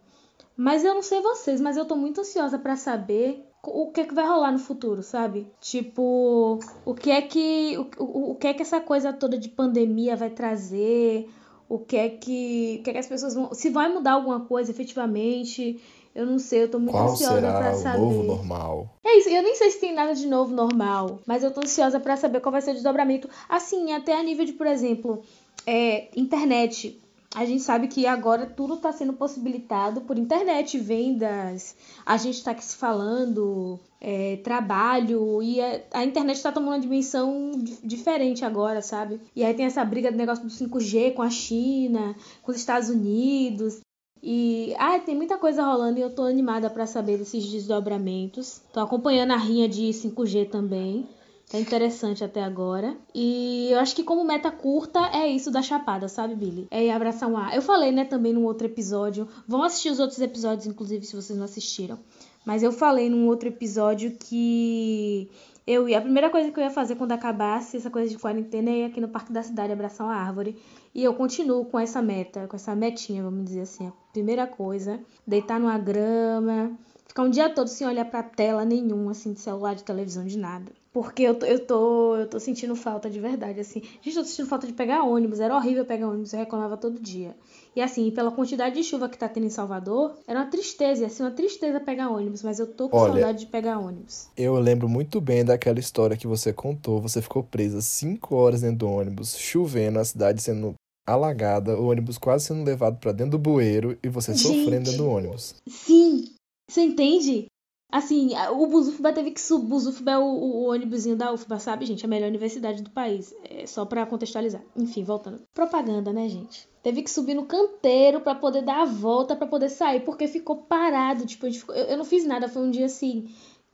Mas 0.56 0.84
eu 0.84 0.94
não 0.94 1.02
sei 1.02 1.22
vocês, 1.22 1.62
mas 1.62 1.78
eu 1.78 1.86
tô 1.86 1.96
muito 1.96 2.22
ansiosa 2.22 2.60
pra 2.60 2.76
saber 2.76 3.48
o 3.64 3.92
que 3.92 4.02
é 4.02 4.06
que 4.06 4.14
vai 4.14 4.26
rolar 4.26 4.52
no 4.52 4.60
futuro, 4.60 5.04
sabe? 5.04 5.48
Tipo, 5.60 6.60
o 6.84 6.94
que 6.96 7.12
é 7.12 7.22
que 7.22 7.78
o, 7.78 8.04
o, 8.04 8.32
o 8.32 8.36
que 8.36 8.48
é 8.48 8.54
que 8.54 8.62
essa 8.62 8.82
coisa 8.82 9.14
toda 9.14 9.38
de 9.38 9.50
pandemia 9.50 10.16
vai 10.16 10.30
trazer? 10.30 11.30
O 11.70 11.80
que 11.80 11.96
é 11.96 12.10
que, 12.10 12.78
o 12.80 12.84
que 12.84 12.90
é 12.90 12.94
que 12.94 13.00
as 13.00 13.08
pessoas 13.08 13.34
vão, 13.34 13.54
se 13.54 13.70
vai 13.70 13.88
mudar 13.88 14.14
alguma 14.14 14.42
coisa 14.42 14.72
efetivamente? 14.72 15.80
Eu 16.14 16.26
não 16.26 16.38
sei, 16.40 16.64
eu 16.64 16.70
tô 16.72 16.78
muito 16.80 16.92
Qual 16.92 17.10
ansiosa 17.10 17.36
será 17.36 17.54
pra 17.58 17.72
o 17.72 17.76
saber. 17.76 18.00
novo 18.00 18.24
normal? 18.24 18.90
É 19.04 19.18
isso, 19.18 19.30
eu 19.30 19.42
nem 19.42 19.56
sei 19.56 19.72
se 19.72 19.80
tem 19.80 19.94
nada 19.94 20.14
de 20.14 20.28
novo 20.28 20.54
normal, 20.54 21.20
mas 21.26 21.44
eu 21.44 21.52
tô 21.52 21.62
ansiosa 21.62 22.00
pra 22.00 22.18
saber 22.18 22.40
qual 22.42 22.52
vai 22.52 22.62
ser 22.62 22.72
o 22.72 22.74
desdobramento. 22.74 23.30
Assim, 23.50 23.94
até 23.94 24.14
a 24.20 24.24
nível 24.24 24.46
de, 24.46 24.54
por 24.54 24.68
exemplo, 24.68 25.22
é, 25.66 26.10
internet. 26.16 27.00
A 27.34 27.46
gente 27.46 27.64
sabe 27.64 27.88
que 27.88 28.06
agora 28.06 28.46
tudo 28.46 28.76
tá 28.76 28.92
sendo 28.92 29.14
possibilitado 29.14 30.02
por 30.02 30.18
internet, 30.18 30.78
vendas, 30.78 31.78
a 32.06 32.18
gente 32.18 32.44
tá 32.44 32.52
aqui 32.52 32.64
se 32.66 32.76
falando, 32.76 33.80
é, 34.02 34.36
trabalho, 34.44 35.42
e 35.42 35.62
a, 35.62 35.82
a 35.94 36.04
internet 36.04 36.44
tá 36.44 36.52
tomando 36.52 36.74
uma 36.74 36.80
dimensão 36.80 37.52
di- 37.56 37.78
diferente 37.84 38.44
agora, 38.44 38.82
sabe? 38.82 39.22
E 39.34 39.46
aí 39.46 39.54
tem 39.54 39.66
essa 39.66 39.84
briga 39.86 40.12
do 40.12 40.18
negócio 40.18 40.44
do 40.44 40.50
5G 40.52 41.12
com 41.12 41.22
a 41.22 41.30
China, 41.30 42.16
com 42.44 42.52
os 42.52 42.58
Estados 42.58 42.90
Unidos. 42.90 43.80
E 44.24 44.76
ah, 44.78 45.00
tem 45.00 45.16
muita 45.16 45.38
coisa 45.38 45.64
rolando 45.64 46.00
e 46.00 46.02
eu 46.02 46.14
tô 46.14 46.24
animada 46.24 46.70
pra 46.70 46.86
saber 46.86 47.18
desses 47.18 47.46
desdobramentos. 47.46 48.62
Tô 48.72 48.80
acompanhando 48.80 49.32
a 49.32 49.38
rinha 49.38 49.68
de 49.68 49.84
5G 49.90 50.50
também. 50.50 51.08
Tá 51.52 51.60
interessante 51.60 52.24
até 52.24 52.42
agora. 52.42 52.96
E 53.14 53.68
eu 53.72 53.80
acho 53.80 53.94
que 53.94 54.04
como 54.04 54.24
meta 54.24 54.50
curta 54.50 55.00
é 55.14 55.28
isso 55.28 55.52
da 55.52 55.62
chapada, 55.62 56.08
sabe, 56.08 56.34
Billy? 56.34 56.66
É 56.72 56.90
abraçar 56.94 57.28
um 57.28 57.38
ar. 57.38 57.54
Eu 57.54 57.62
falei, 57.62 57.92
né, 57.92 58.06
também 58.06 58.32
num 58.32 58.46
outro 58.46 58.68
episódio. 58.68 59.28
Vão 59.46 59.62
assistir 59.62 59.90
os 59.90 60.00
outros 60.00 60.22
episódios, 60.22 60.66
inclusive, 60.66 61.06
se 61.06 61.14
vocês 61.14 61.38
não 61.38 61.44
assistiram. 61.44 62.00
Mas 62.46 62.64
eu 62.64 62.72
falei 62.72 63.10
num 63.10 63.28
outro 63.28 63.50
episódio 63.50 64.16
que 64.18 65.30
eu 65.66 65.88
ia. 65.88 65.98
A 66.00 66.02
primeira 66.02 66.30
coisa 66.30 66.52
que 66.52 66.60
eu 66.60 66.64
ia 66.64 66.70
fazer 66.70 66.96
quando 66.96 67.12
acabasse 67.12 67.78
essa 67.78 67.90
coisa 67.90 68.10
de 68.10 68.18
quarentena 68.18 68.70
é 68.70 68.78
ir 68.80 68.84
aqui 68.86 69.00
no 69.00 69.08
Parque 69.08 69.32
da 69.32 69.44
Cidade 69.44 69.72
abraçar 69.72 70.08
uma 70.08 70.16
árvore. 70.16 70.58
E 70.94 71.04
eu 71.04 71.14
continuo 71.14 71.66
com 71.66 71.80
essa 71.80 72.02
meta, 72.02 72.48
com 72.48 72.56
essa 72.56 72.76
metinha, 72.76 73.24
vamos 73.24 73.46
dizer 73.46 73.62
assim. 73.62 73.88
A 73.88 73.94
primeira 74.12 74.48
coisa, 74.48 75.00
deitar 75.26 75.60
numa 75.60 75.78
grama, 75.78 76.78
ficar 77.08 77.24
um 77.24 77.30
dia 77.30 77.50
todo 77.50 77.68
sem 77.68 77.88
olhar 77.88 78.06
pra 78.06 78.24
tela 78.24 78.66
nenhuma, 78.66 79.12
assim, 79.12 79.34
de 79.34 79.40
celular, 79.40 79.76
de 79.76 79.84
televisão, 79.84 80.26
de 80.26 80.38
nada. 80.38 80.72
Porque 80.92 81.24
eu 81.24 81.36
tô, 81.36 81.46
eu 81.46 81.66
tô, 81.66 82.16
eu 82.18 82.28
tô 82.28 82.40
sentindo 82.40 82.76
falta 82.76 83.10
de 83.10 83.20
verdade, 83.20 83.62
assim. 83.62 83.82
Gente, 84.02 84.18
eu 84.18 84.24
tô 84.24 84.30
sentindo 84.30 84.50
falta 84.50 84.68
de 84.68 84.74
pegar 84.74 85.04
ônibus. 85.04 85.40
Era 85.40 85.56
horrível 85.56 85.86
pegar 85.86 86.08
ônibus, 86.08 86.34
eu 86.34 86.40
reclamava 86.40 86.76
todo 86.76 87.00
dia. 87.00 87.36
E 87.76 87.82
assim, 87.82 88.12
pela 88.12 88.32
quantidade 88.32 88.76
de 88.76 88.84
chuva 88.84 89.08
que 89.08 89.18
tá 89.18 89.30
tendo 89.30 89.46
em 89.46 89.50
Salvador, 89.50 90.18
era 90.28 90.40
uma 90.40 90.50
tristeza, 90.50 91.04
e 91.04 91.06
assim, 91.06 91.24
uma 91.24 91.32
tristeza 91.32 91.80
pegar 91.80 92.10
ônibus. 92.10 92.44
Mas 92.44 92.60
eu 92.60 92.68
tô 92.68 92.90
com 92.90 92.98
Olha, 92.98 93.14
saudade 93.14 93.40
de 93.40 93.46
pegar 93.46 93.80
ônibus. 93.80 94.28
Eu 94.36 94.56
lembro 94.60 94.90
muito 94.90 95.22
bem 95.22 95.46
daquela 95.46 95.80
história 95.80 96.18
que 96.18 96.28
você 96.28 96.52
contou. 96.52 97.00
Você 97.02 97.22
ficou 97.22 97.44
presa 97.44 97.82
cinco 97.82 98.36
horas 98.36 98.62
dentro 98.62 98.80
do 98.80 98.90
ônibus, 98.90 99.38
chovendo, 99.38 100.00
a 100.00 100.06
cidade 100.06 100.42
sendo 100.42 100.74
alagada, 101.08 101.80
o 101.80 101.90
ônibus 101.90 102.18
quase 102.18 102.46
sendo 102.46 102.64
levado 102.64 102.98
pra 103.00 103.12
dentro 103.12 103.32
do 103.32 103.40
bueiro 103.40 103.98
e 104.04 104.10
você 104.10 104.34
Gente. 104.34 104.48
sofrendo 104.48 104.86
dentro 104.86 105.04
do 105.04 105.10
ônibus. 105.10 105.56
Sim, 105.68 106.26
você 106.70 106.82
entende? 106.82 107.48
Assim, 107.92 108.34
a- 108.36 108.52
o 108.52 108.68
Busufba 108.68 109.12
teve 109.12 109.32
que 109.32 109.42
subir. 109.42 109.68
Busufba 109.68 110.12
é 110.12 110.18
o, 110.18 110.24
o, 110.24 110.64
ônibusinho 110.70 111.16
da 111.16 111.34
UFBA, 111.34 111.60
sabe, 111.60 111.86
gente? 111.86 112.06
A 112.06 112.08
melhor 112.10 112.30
universidade 112.30 112.82
do 112.82 112.90
país. 112.90 113.36
É 113.44 113.68
só 113.68 113.84
pra 113.86 114.06
contextualizar. 114.06 114.62
Enfim, 114.78 115.04
voltando. 115.04 115.42
Propaganda, 115.54 116.14
né, 116.14 116.30
gente? 116.30 116.70
Teve 116.82 117.02
que 117.04 117.12
subir 117.12 117.34
no 117.34 117.46
canteiro 117.46 118.22
pra 118.22 118.34
poder 118.34 118.62
dar 118.64 118.82
a 118.84 118.86
volta, 118.86 119.36
pra 119.36 119.46
poder 119.46 119.70
sair, 119.70 120.00
porque 120.06 120.28
ficou 120.28 120.56
parado. 120.58 121.26
Tipo, 121.26 121.46
a 121.48 121.52
ficou- 121.52 121.76
eu, 121.76 121.86
eu 121.88 121.98
não 121.98 122.06
fiz 122.06 122.26
nada. 122.26 122.48
Foi 122.48 122.62
um 122.62 122.72
dia 122.72 122.86
assim. 122.86 123.28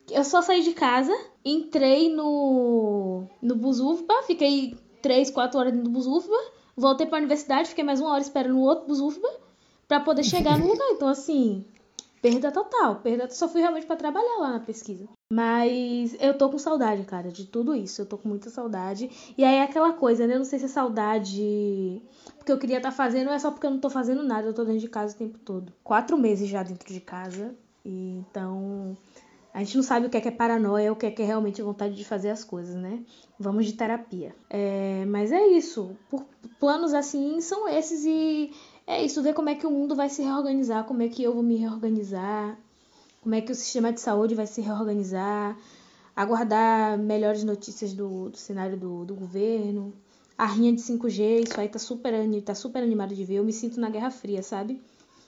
Eu 0.10 0.24
só 0.24 0.42
saí 0.42 0.64
de 0.64 0.72
casa, 0.74 1.12
entrei 1.46 2.10
no, 2.14 3.26
no 3.42 3.56
Busufba, 3.56 4.24
fiquei 4.26 4.76
3, 5.02 5.30
4 5.30 5.60
horas 5.60 5.72
dentro 5.74 5.90
do 5.90 5.94
Busufba, 5.94 6.36
voltei 6.76 7.06
pra 7.06 7.18
universidade, 7.18 7.70
fiquei 7.70 7.84
mais 7.84 8.00
uma 8.00 8.12
hora 8.12 8.22
esperando 8.22 8.56
o 8.58 8.62
outro 8.62 8.88
Busufba 8.88 9.28
pra 9.88 10.00
poder 10.00 10.24
chegar 10.24 10.58
no 10.58 10.68
lugar. 10.68 10.88
Então, 10.92 11.08
assim, 11.10 11.66
perda 12.22 12.52
total. 12.52 12.98
Perda, 12.98 13.30
só 13.30 13.48
fui 13.48 13.62
realmente 13.62 13.86
pra 13.86 13.96
trabalhar 13.96 14.38
lá 14.40 14.52
na 14.54 14.60
pesquisa. 14.60 15.08
Mas 15.32 16.16
eu 16.20 16.38
tô 16.38 16.50
com 16.50 16.58
saudade, 16.58 17.04
cara, 17.04 17.32
de 17.32 17.46
tudo 17.46 17.76
isso. 17.76 18.02
Eu 18.02 18.06
tô 18.06 18.18
com 18.18 18.30
muita 18.30 18.50
saudade. 18.50 19.10
E 19.38 19.44
aí 19.44 19.56
é 19.56 19.64
aquela 19.64 19.94
coisa, 19.94 20.26
né? 20.26 20.36
Eu 20.36 20.40
não 20.40 20.46
sei 20.46 20.60
se 20.60 20.66
é 20.66 20.70
saudade 20.70 22.02
porque 22.38 22.52
eu 22.52 22.58
queria 22.58 22.78
estar 22.78 22.92
fazendo, 22.92 23.30
é 23.30 23.40
só 23.40 23.52
porque 23.52 23.66
eu 23.66 23.72
não 23.72 23.80
tô 23.80 23.90
fazendo 23.90 24.24
nada. 24.24 24.48
Eu 24.48 24.54
tô 24.54 24.64
dentro 24.64 24.80
de 24.80 24.88
casa 24.88 25.14
o 25.14 25.18
tempo 25.18 25.38
todo. 25.40 25.74
Quatro 25.84 26.18
meses 26.18 26.48
já 26.48 26.64
dentro 26.64 26.94
de 26.94 27.02
casa. 27.02 27.54
E 27.84 28.18
então. 28.20 28.98
A 29.54 29.64
gente 29.64 29.76
não 29.76 29.84
sabe 29.84 30.06
o 30.06 30.10
que 30.10 30.18
é, 30.18 30.22
que 30.22 30.28
é 30.28 30.32
paranoia, 30.32 30.94
o 30.94 30.96
que 30.96 31.08
é, 31.08 31.12
que 31.12 31.22
é 31.22 31.26
realmente 31.26 31.64
vontade 31.64 31.96
de 31.96 32.06
fazer 32.06 32.30
as 32.30 32.44
coisas, 32.44 32.76
né? 32.76 33.04
Vamos 33.40 33.66
de 33.66 33.74
terapia. 33.74 34.36
É, 34.50 35.04
mas 35.08 35.32
é 35.32 35.48
isso. 35.48 35.98
Por 36.10 36.26
planos 36.60 36.94
assim 36.94 37.42
são 37.42 37.68
esses 37.68 38.06
e 38.06 38.52
é 38.88 39.04
isso, 39.04 39.22
ver 39.22 39.34
como 39.34 39.50
é 39.50 39.56
que 39.56 39.68
o 39.68 39.72
mundo 39.72 39.96
vai 39.96 40.08
se 40.08 40.24
reorganizar, 40.24 40.86
como 40.86 41.04
é 41.04 41.10
que 41.10 41.22
eu 41.22 41.34
vou 41.34 41.44
me 41.44 41.58
reorganizar, 41.58 42.58
como 43.22 43.36
é 43.36 43.42
que 43.42 43.52
o 43.52 43.56
sistema 43.56 43.92
de 43.92 44.00
saúde 44.00 44.34
vai 44.34 44.48
se 44.48 44.62
reorganizar, 44.62 45.58
aguardar 46.16 46.98
melhores 46.98 47.44
notícias 47.44 47.94
do, 47.94 48.30
do 48.30 48.38
cenário 48.38 48.78
do, 48.78 49.04
do 49.04 49.14
governo, 49.14 49.94
a 50.38 50.46
rinha 50.46 50.72
de 50.72 50.82
5G, 50.82 51.44
isso 51.50 51.60
aí 51.60 51.68
tá 51.68 51.78
super, 51.78 52.14
tá 52.42 52.56
super 52.56 52.82
animado 52.82 53.14
de 53.14 53.26
ver, 53.26 53.36
eu 53.36 53.44
me 53.44 53.52
sinto 53.52 53.80
na 53.80 53.90
Guerra 53.90 54.10
Fria, 54.10 54.42
sabe? 54.42 54.82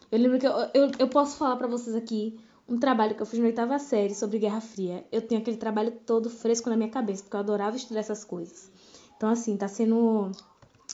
Eu 0.09 0.17
lembro 0.17 0.39
que 0.39 0.47
eu, 0.47 0.53
eu, 0.73 0.91
eu 0.97 1.07
posso 1.09 1.37
falar 1.37 1.57
pra 1.57 1.67
vocês 1.67 1.95
aqui 1.95 2.39
um 2.67 2.77
trabalho 2.77 3.15
que 3.15 3.21
eu 3.21 3.25
fiz 3.25 3.39
na 3.39 3.47
oitava 3.47 3.77
série 3.79 4.15
sobre 4.15 4.39
Guerra 4.39 4.61
Fria. 4.61 5.03
Eu 5.11 5.21
tenho 5.21 5.41
aquele 5.41 5.57
trabalho 5.57 5.91
todo 6.05 6.29
fresco 6.29 6.69
na 6.69 6.77
minha 6.77 6.89
cabeça, 6.89 7.23
porque 7.23 7.35
eu 7.35 7.39
adorava 7.39 7.75
estudar 7.75 7.99
essas 7.99 8.23
coisas. 8.23 8.71
Então, 9.17 9.29
assim, 9.29 9.57
tá 9.57 9.67
sendo 9.67 10.31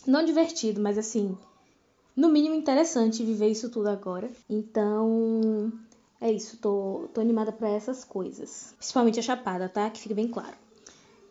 não 0.07 0.23
divertido, 0.23 0.81
mas 0.81 0.97
assim, 0.97 1.37
no 2.15 2.29
mínimo 2.29 2.55
interessante 2.55 3.23
viver 3.23 3.49
isso 3.49 3.69
tudo 3.69 3.89
agora. 3.89 4.29
Então, 4.49 5.71
é 6.21 6.31
isso, 6.31 6.57
tô, 6.57 7.09
tô 7.13 7.21
animada 7.21 7.51
para 7.51 7.69
essas 7.69 8.03
coisas. 8.03 8.73
Principalmente 8.77 9.19
a 9.19 9.23
Chapada, 9.23 9.67
tá? 9.67 9.89
Que 9.89 9.99
fique 9.99 10.13
bem 10.13 10.27
claro. 10.27 10.55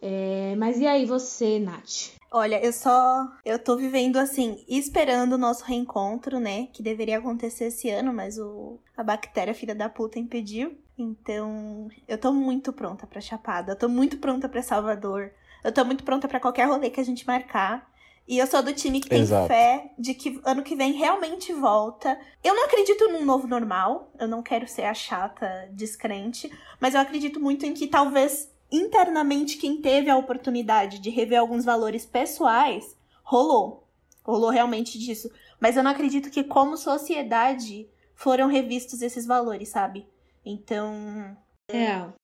É, 0.01 0.55
mas 0.57 0.79
e 0.79 0.87
aí 0.87 1.07
você, 1.07 1.59
Nath? 1.59 2.13
Olha, 2.31 2.63
eu 2.63 2.73
só. 2.73 3.27
Eu 3.45 3.59
tô 3.59 3.77
vivendo 3.77 4.17
assim, 4.19 4.63
esperando 4.69 5.35
o 5.35 5.39
nosso 5.39 5.65
reencontro, 5.65 6.39
né? 6.39 6.67
Que 6.73 6.83
deveria 6.83 7.19
acontecer 7.19 7.67
esse 7.67 7.89
ano, 7.89 8.13
mas 8.13 8.39
o, 8.39 8.79
a 8.97 9.03
bactéria 9.03 9.55
filha 9.55 9.75
da 9.75 9.89
puta 9.89 10.19
impediu. 10.19 10.77
Então, 10.99 11.89
eu 12.07 12.19
tô 12.19 12.33
muito 12.33 12.73
pronta 12.73 13.07
pra 13.07 13.21
Chapada. 13.21 13.73
Eu 13.73 13.77
tô 13.77 13.89
muito 13.89 14.19
pronta 14.19 14.49
pra 14.49 14.63
Salvador. 14.63 15.31
Eu 15.63 15.73
tô 15.73 15.85
muito 15.85 16.05
pronta 16.05 16.29
para 16.29 16.41
qualquer 16.41 16.69
rolê 16.69 16.91
que 16.91 17.01
a 17.01 17.05
gente 17.05 17.27
marcar. 17.27 17.91
E 18.27 18.39
eu 18.39 18.47
sou 18.47 18.63
do 18.63 18.73
time 18.73 19.01
que 19.01 19.09
tem 19.09 19.21
Exato. 19.21 19.49
fé 19.49 19.93
de 19.99 20.15
que 20.15 20.41
ano 20.45 20.63
que 20.63 20.75
vem 20.75 20.93
realmente 20.93 21.53
volta. 21.53 22.19
Eu 22.43 22.55
não 22.55 22.65
acredito 22.65 23.09
num 23.09 23.25
novo 23.25 23.47
normal. 23.47 24.11
Eu 24.19 24.27
não 24.27 24.43
quero 24.43 24.67
ser 24.67 24.85
a 24.85 24.95
chata 24.95 25.69
descrente. 25.73 26.51
Mas 26.81 26.95
eu 26.95 27.01
acredito 27.01 27.39
muito 27.39 27.67
em 27.67 27.75
que 27.75 27.87
talvez 27.87 28.51
internamente 28.73 29.59
quem 29.59 29.81
teve 29.81 30.09
a 30.09 30.17
oportunidade 30.17 31.01
de 31.01 31.11
rever 31.11 31.39
alguns 31.39 31.65
valores 31.65 32.07
pessoais 32.07 32.97
rolou. 33.23 33.87
Rolou 34.25 34.49
realmente 34.49 34.99
disso. 34.99 35.31
Mas 35.61 35.77
eu 35.77 35.83
não 35.83 35.91
acredito 35.91 36.31
que, 36.31 36.43
como 36.43 36.79
sociedade, 36.79 37.87
foram 38.15 38.49
revistos 38.49 39.03
esses 39.03 39.27
valores, 39.27 39.69
sabe? 39.69 40.07
Então, 40.45 41.37
Real. 41.71 42.15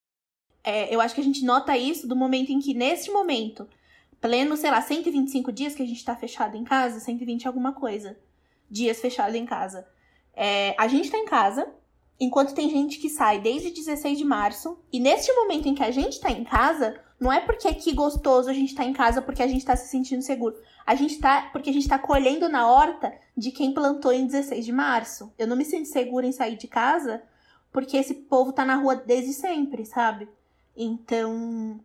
é, 0.65 0.95
eu 0.95 1.01
acho 1.01 1.15
que 1.15 1.21
a 1.21 1.25
gente 1.25 1.45
nota 1.45 1.77
isso 1.77 2.09
do 2.09 2.17
momento 2.17 2.51
em 2.51 2.59
que, 2.59 2.73
neste 2.73 3.11
momento, 3.11 3.69
pleno, 4.21 4.57
sei 4.57 4.71
lá, 4.71 4.81
125 4.81 5.51
dias 5.53 5.75
que 5.75 5.83
a 5.83 5.87
gente 5.87 6.05
tá 6.05 6.15
fechado 6.15 6.57
em 6.57 6.65
casa, 6.65 7.01
120 7.01 7.47
alguma 7.47 7.73
coisa, 7.73 8.19
dias 8.71 9.01
fechado 9.01 9.35
em 9.35 9.47
casa. 9.47 9.87
É, 10.35 10.75
a 10.79 10.87
gente 10.87 11.11
tá 11.11 11.19
em 11.19 11.25
casa, 11.25 11.69
enquanto 12.19 12.55
tem 12.55 12.69
gente 12.69 12.99
que 12.99 13.09
sai 13.09 13.41
desde 13.41 13.71
16 13.71 14.19
de 14.19 14.25
março, 14.25 14.79
e 14.93 15.01
neste 15.01 15.33
momento 15.33 15.69
em 15.69 15.75
que 15.75 15.83
a 15.83 15.91
gente 15.91 16.21
tá 16.21 16.31
em 16.31 16.45
casa, 16.45 17.01
não 17.21 17.31
é 17.31 17.41
porque 17.41 17.73
que 17.75 17.93
gostoso 17.93 18.49
a 18.49 18.53
gente 18.55 18.75
tá 18.75 18.83
em 18.83 18.95
casa 18.95 19.21
porque 19.21 19.43
a 19.43 19.47
gente 19.47 19.65
tá 19.65 19.77
se 19.77 19.89
sentindo 19.89 20.23
seguro. 20.23 20.57
A 20.87 20.95
gente 20.95 21.19
tá, 21.19 21.51
porque 21.53 21.69
a 21.69 21.73
gente 21.73 21.87
tá 21.87 21.99
colhendo 21.99 22.49
na 22.49 22.67
horta 22.67 23.13
de 23.37 23.51
quem 23.51 23.75
plantou 23.75 24.11
em 24.11 24.27
16 24.27 24.65
de 24.65 24.73
março. 24.73 25.31
Eu 25.39 25.47
não 25.47 25.57
me 25.57 25.65
sinto 25.65 25.87
segura 25.87 26.27
em 26.27 26.33
sair 26.33 26.57
de 26.57 26.67
casa 26.67 27.23
porque 27.71 27.97
esse 27.97 28.15
povo 28.15 28.53
tá 28.53 28.65
na 28.65 28.77
rua 28.77 28.97
desde 28.97 29.35
sempre, 29.35 29.85
sabe? 29.85 30.29
Então, 30.75 31.79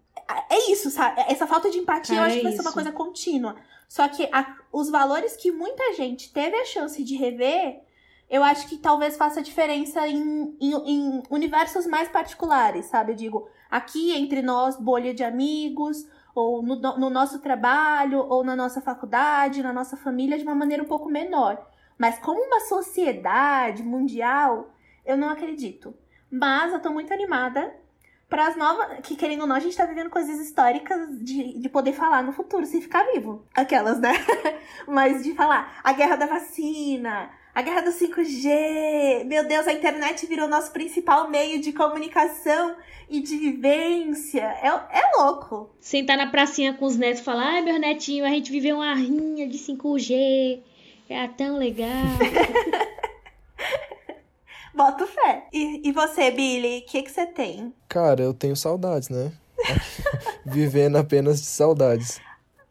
é 0.50 0.72
isso, 0.72 0.90
sabe? 0.90 1.22
Essa 1.28 1.46
falta 1.46 1.70
de 1.70 1.78
empatia 1.78 2.16
Cara, 2.16 2.28
eu 2.28 2.28
acho 2.28 2.38
que 2.38 2.44
vai 2.44 2.52
é 2.54 2.56
ser 2.56 2.62
uma 2.62 2.72
coisa 2.74 2.92
contínua. 2.92 3.56
Só 3.88 4.08
que 4.08 4.28
a- 4.32 4.58
os 4.72 4.90
valores 4.90 5.36
que 5.36 5.52
muita 5.52 5.94
gente 5.94 6.32
teve 6.34 6.56
a 6.56 6.66
chance 6.66 7.04
de 7.04 7.16
rever, 7.16 7.82
eu 8.30 8.44
acho 8.44 8.68
que 8.68 8.78
talvez 8.78 9.16
faça 9.18 9.42
diferença 9.42 10.08
em, 10.08 10.58
em, 10.60 10.74
em 10.74 11.24
universos 11.30 11.86
mais 11.86 12.10
particulares, 12.10 12.86
sabe? 12.86 13.12
Eu 13.12 13.16
digo, 13.16 13.48
aqui 13.70 14.14
entre 14.14 14.42
nós, 14.42 14.76
bolha 14.78 15.14
de 15.14 15.24
amigos, 15.24 16.08
ou 16.34 16.62
no, 16.62 16.76
no 16.76 17.10
nosso 17.10 17.40
trabalho, 17.40 18.20
ou 18.28 18.44
na 18.44 18.56
nossa 18.56 18.82
faculdade, 18.82 19.64
na 19.64 19.72
nossa 19.72 19.96
família, 19.96 20.38
de 20.38 20.44
uma 20.44 20.56
maneira 20.56 20.84
um 20.84 20.88
pouco 20.88 21.10
menor. 21.10 21.66
Mas 21.98 22.20
como 22.20 22.42
uma 22.42 22.60
sociedade 22.62 23.84
mundial, 23.84 24.74
eu 25.06 25.16
não 25.16 25.30
acredito. 25.30 25.96
Mas 26.30 26.74
eu 26.74 26.82
tô 26.82 26.90
muito 26.90 27.14
animada 27.14 27.74
para 28.36 28.48
as 28.48 28.58
novas. 28.58 29.00
Que 29.02 29.16
querendo 29.16 29.42
ou 29.42 29.48
não, 29.48 29.56
a 29.56 29.62
gente 29.62 29.78
tá 29.78 29.86
vivendo 29.86 30.10
coisas 30.10 30.38
históricas 30.42 31.08
de, 31.22 31.58
de 31.58 31.70
poder 31.70 31.94
falar 31.94 32.22
no 32.22 32.34
futuro, 32.34 32.66
se 32.66 32.82
ficar 32.82 33.04
vivo. 33.14 33.46
Aquelas, 33.56 33.98
né? 33.98 34.12
Mas 34.86 35.24
de 35.24 35.34
falar 35.34 35.80
a 35.82 35.94
guerra 35.94 36.18
da 36.18 36.26
vacina, 36.26 37.30
a 37.54 37.62
guerra 37.62 37.82
do 37.82 37.92
5G. 37.92 39.24
Meu 39.24 39.48
Deus, 39.48 39.66
a 39.68 39.72
internet 39.72 40.26
virou 40.26 40.50
nosso 40.50 40.74
principal 40.74 41.30
meio 41.30 41.62
de 41.62 41.72
comunicação 41.72 42.76
e 43.10 43.22
de 43.22 43.38
vivência. 43.38 44.44
É, 44.62 44.68
é 44.68 45.18
louco. 45.18 45.70
Sentar 45.80 46.18
na 46.18 46.28
pracinha 46.28 46.74
com 46.74 46.86
os 46.86 46.98
netos 46.98 47.22
e 47.22 47.24
falar, 47.24 47.54
ai 47.54 47.62
meu 47.62 47.80
netinho, 47.80 48.26
a 48.26 48.30
gente 48.30 48.52
viveu 48.52 48.76
uma 48.76 48.94
rinha 48.94 49.48
de 49.48 49.58
5G. 49.58 50.60
É 51.08 51.28
tão 51.30 51.58
legal. 51.58 51.88
Boto 54.76 55.08
fé. 55.08 55.48
E, 55.54 55.88
e 55.88 55.92
você, 55.92 56.32
Billy, 56.32 56.80
o 56.80 56.86
que 56.86 57.04
que 57.04 57.12
você 57.12 57.26
tem? 57.26 57.74
Cara, 57.88 58.22
eu 58.22 58.34
tenho 58.34 58.56
saudades, 58.56 59.10
né? 59.10 59.32
Vivendo 60.46 60.98
apenas 60.98 61.40
de 61.40 61.46
saudades. 61.46 62.20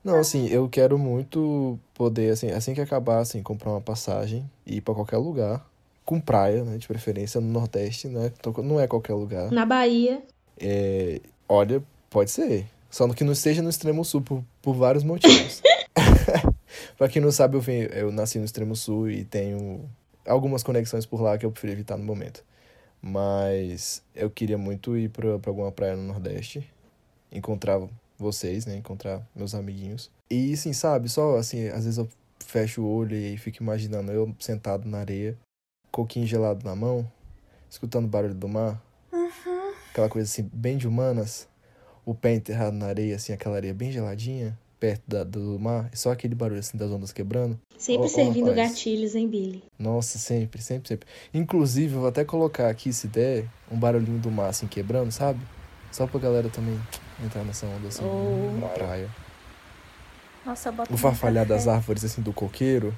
Não, 0.03 0.17
assim, 0.19 0.47
eu 0.49 0.69
quero 0.69 0.99
muito 0.99 1.79
poder, 1.95 2.31
assim, 2.31 2.51
assim 2.51 2.75
que 2.75 2.81
acabar, 2.81 3.21
assim, 3.21 3.43
comprar 3.43 3.71
uma 3.71 3.81
passagem 3.81 4.49
e 4.67 4.77
ir 4.77 4.81
pra 4.83 4.95
qualquer 4.95 5.17
lugar. 5.17 5.65
Com 6.05 6.21
praia, 6.21 6.63
né? 6.63 6.77
De 6.77 6.87
preferência 6.87 7.41
no 7.41 7.49
Nordeste, 7.49 8.09
né? 8.09 8.31
Então, 8.39 8.53
Não 8.63 8.79
é 8.79 8.87
qualquer 8.87 9.15
lugar. 9.15 9.51
na 9.51 9.65
Bahia. 9.65 10.23
É, 10.61 11.21
olha, 11.49 11.83
pode 12.11 12.31
ser. 12.31 12.67
Só 12.91 13.09
que 13.09 13.25
não 13.25 13.33
esteja 13.33 13.63
no 13.63 13.71
extremo 13.71 14.05
sul 14.05 14.21
por, 14.21 14.45
por 14.61 14.75
vários 14.75 15.03
motivos. 15.03 15.63
pra 16.99 17.09
quem 17.09 17.23
não 17.23 17.33
sabe, 17.33 17.57
eu, 17.57 17.61
venho, 17.61 17.87
eu 17.89 18.13
nasci 18.13 18.39
no 18.39 18.45
extremo 18.45 18.77
sul 18.77 19.09
e 19.11 19.25
tenho 19.25 19.89
algumas 20.27 20.63
conexões 20.63 21.07
por 21.07 21.21
lá 21.21 21.37
que 21.39 21.47
eu 21.47 21.53
prefiro 21.53 21.73
evitar 21.73 21.97
no 21.97 22.05
momento. 22.05 22.45
Mas 23.01 24.03
eu 24.15 24.31
queria 24.31 24.57
muito 24.57 24.97
ir 24.97 25.11
pra, 25.11 25.39
pra 25.39 25.51
alguma 25.51 25.71
praia 25.71 25.95
no 25.95 26.03
Nordeste, 26.03 26.69
encontrar 27.31 27.81
vocês, 28.19 28.65
né? 28.67 28.77
Encontrar 28.77 29.27
meus 29.35 29.55
amiguinhos. 29.55 30.11
E 30.31 30.55
assim, 30.55 30.73
sabe, 30.73 31.09
só 31.09 31.37
assim, 31.37 31.69
às 31.69 31.85
vezes 31.85 31.99
eu 31.99 32.09
fecho 32.41 32.83
o 32.83 32.89
olho 32.89 33.15
e 33.15 33.37
fico 33.37 33.63
imaginando 33.63 34.11
eu 34.11 34.35
sentado 34.39 34.89
na 34.89 34.99
areia, 34.99 35.37
coquinho 35.91 36.27
gelado 36.27 36.65
na 36.65 36.75
mão, 36.75 37.11
escutando 37.69 38.07
o 38.07 38.09
barulho 38.09 38.35
do 38.35 38.49
mar. 38.49 38.83
Aquela 39.91 40.09
coisa 40.09 40.29
assim, 40.29 40.49
bem 40.53 40.77
de 40.77 40.89
humanas. 40.89 41.49
O 42.07 42.15
pé 42.15 42.35
enterrado 42.35 42.77
na 42.77 42.87
areia, 42.87 43.17
assim, 43.17 43.33
aquela 43.33 43.57
areia 43.57 43.73
bem 43.73 43.91
geladinha, 43.91 44.59
perto 44.79 45.03
da, 45.07 45.25
do 45.25 45.59
mar. 45.59 45.89
E 45.93 45.97
só 45.99 46.13
aquele 46.13 46.35
barulho 46.35 46.61
assim 46.61 46.77
das 46.77 46.91
ondas 46.91 47.13
quebrando. 47.13 47.59
Sempre 47.79 48.09
servindo 48.09 48.53
gatilhos, 48.55 49.15
hein, 49.15 49.29
Billy? 49.29 49.63
Nossa, 49.79 50.19
sempre, 50.19 50.63
sempre, 50.63 50.89
sempre. 50.89 51.09
Inclusive, 51.33 51.95
eu 51.95 52.01
vou 52.01 52.09
até 52.09 52.25
colocar 52.25 52.69
aqui, 52.69 52.93
se 52.93 53.07
der, 53.09 53.47
um 53.71 53.79
barulhinho 53.79 54.19
do 54.19 54.31
mar 54.31 54.49
assim 54.49 54.67
quebrando, 54.67 55.11
sabe? 55.11 55.41
Só 55.91 56.07
pra 56.07 56.19
galera 56.21 56.49
também 56.49 56.79
entrar 57.25 57.45
nessa 57.45 57.67
onda 57.67 57.89
assim, 57.89 58.05
Oh. 58.05 58.59
na 58.61 58.69
praia. 58.69 59.09
Nossa, 60.45 60.69
eu 60.69 60.73
boto 60.73 60.93
O 60.93 60.97
farfalhar 60.97 61.47
das 61.47 61.67
árvores 61.67 62.05
assim 62.05 62.21
do 62.21 62.33
coqueiro. 62.33 62.95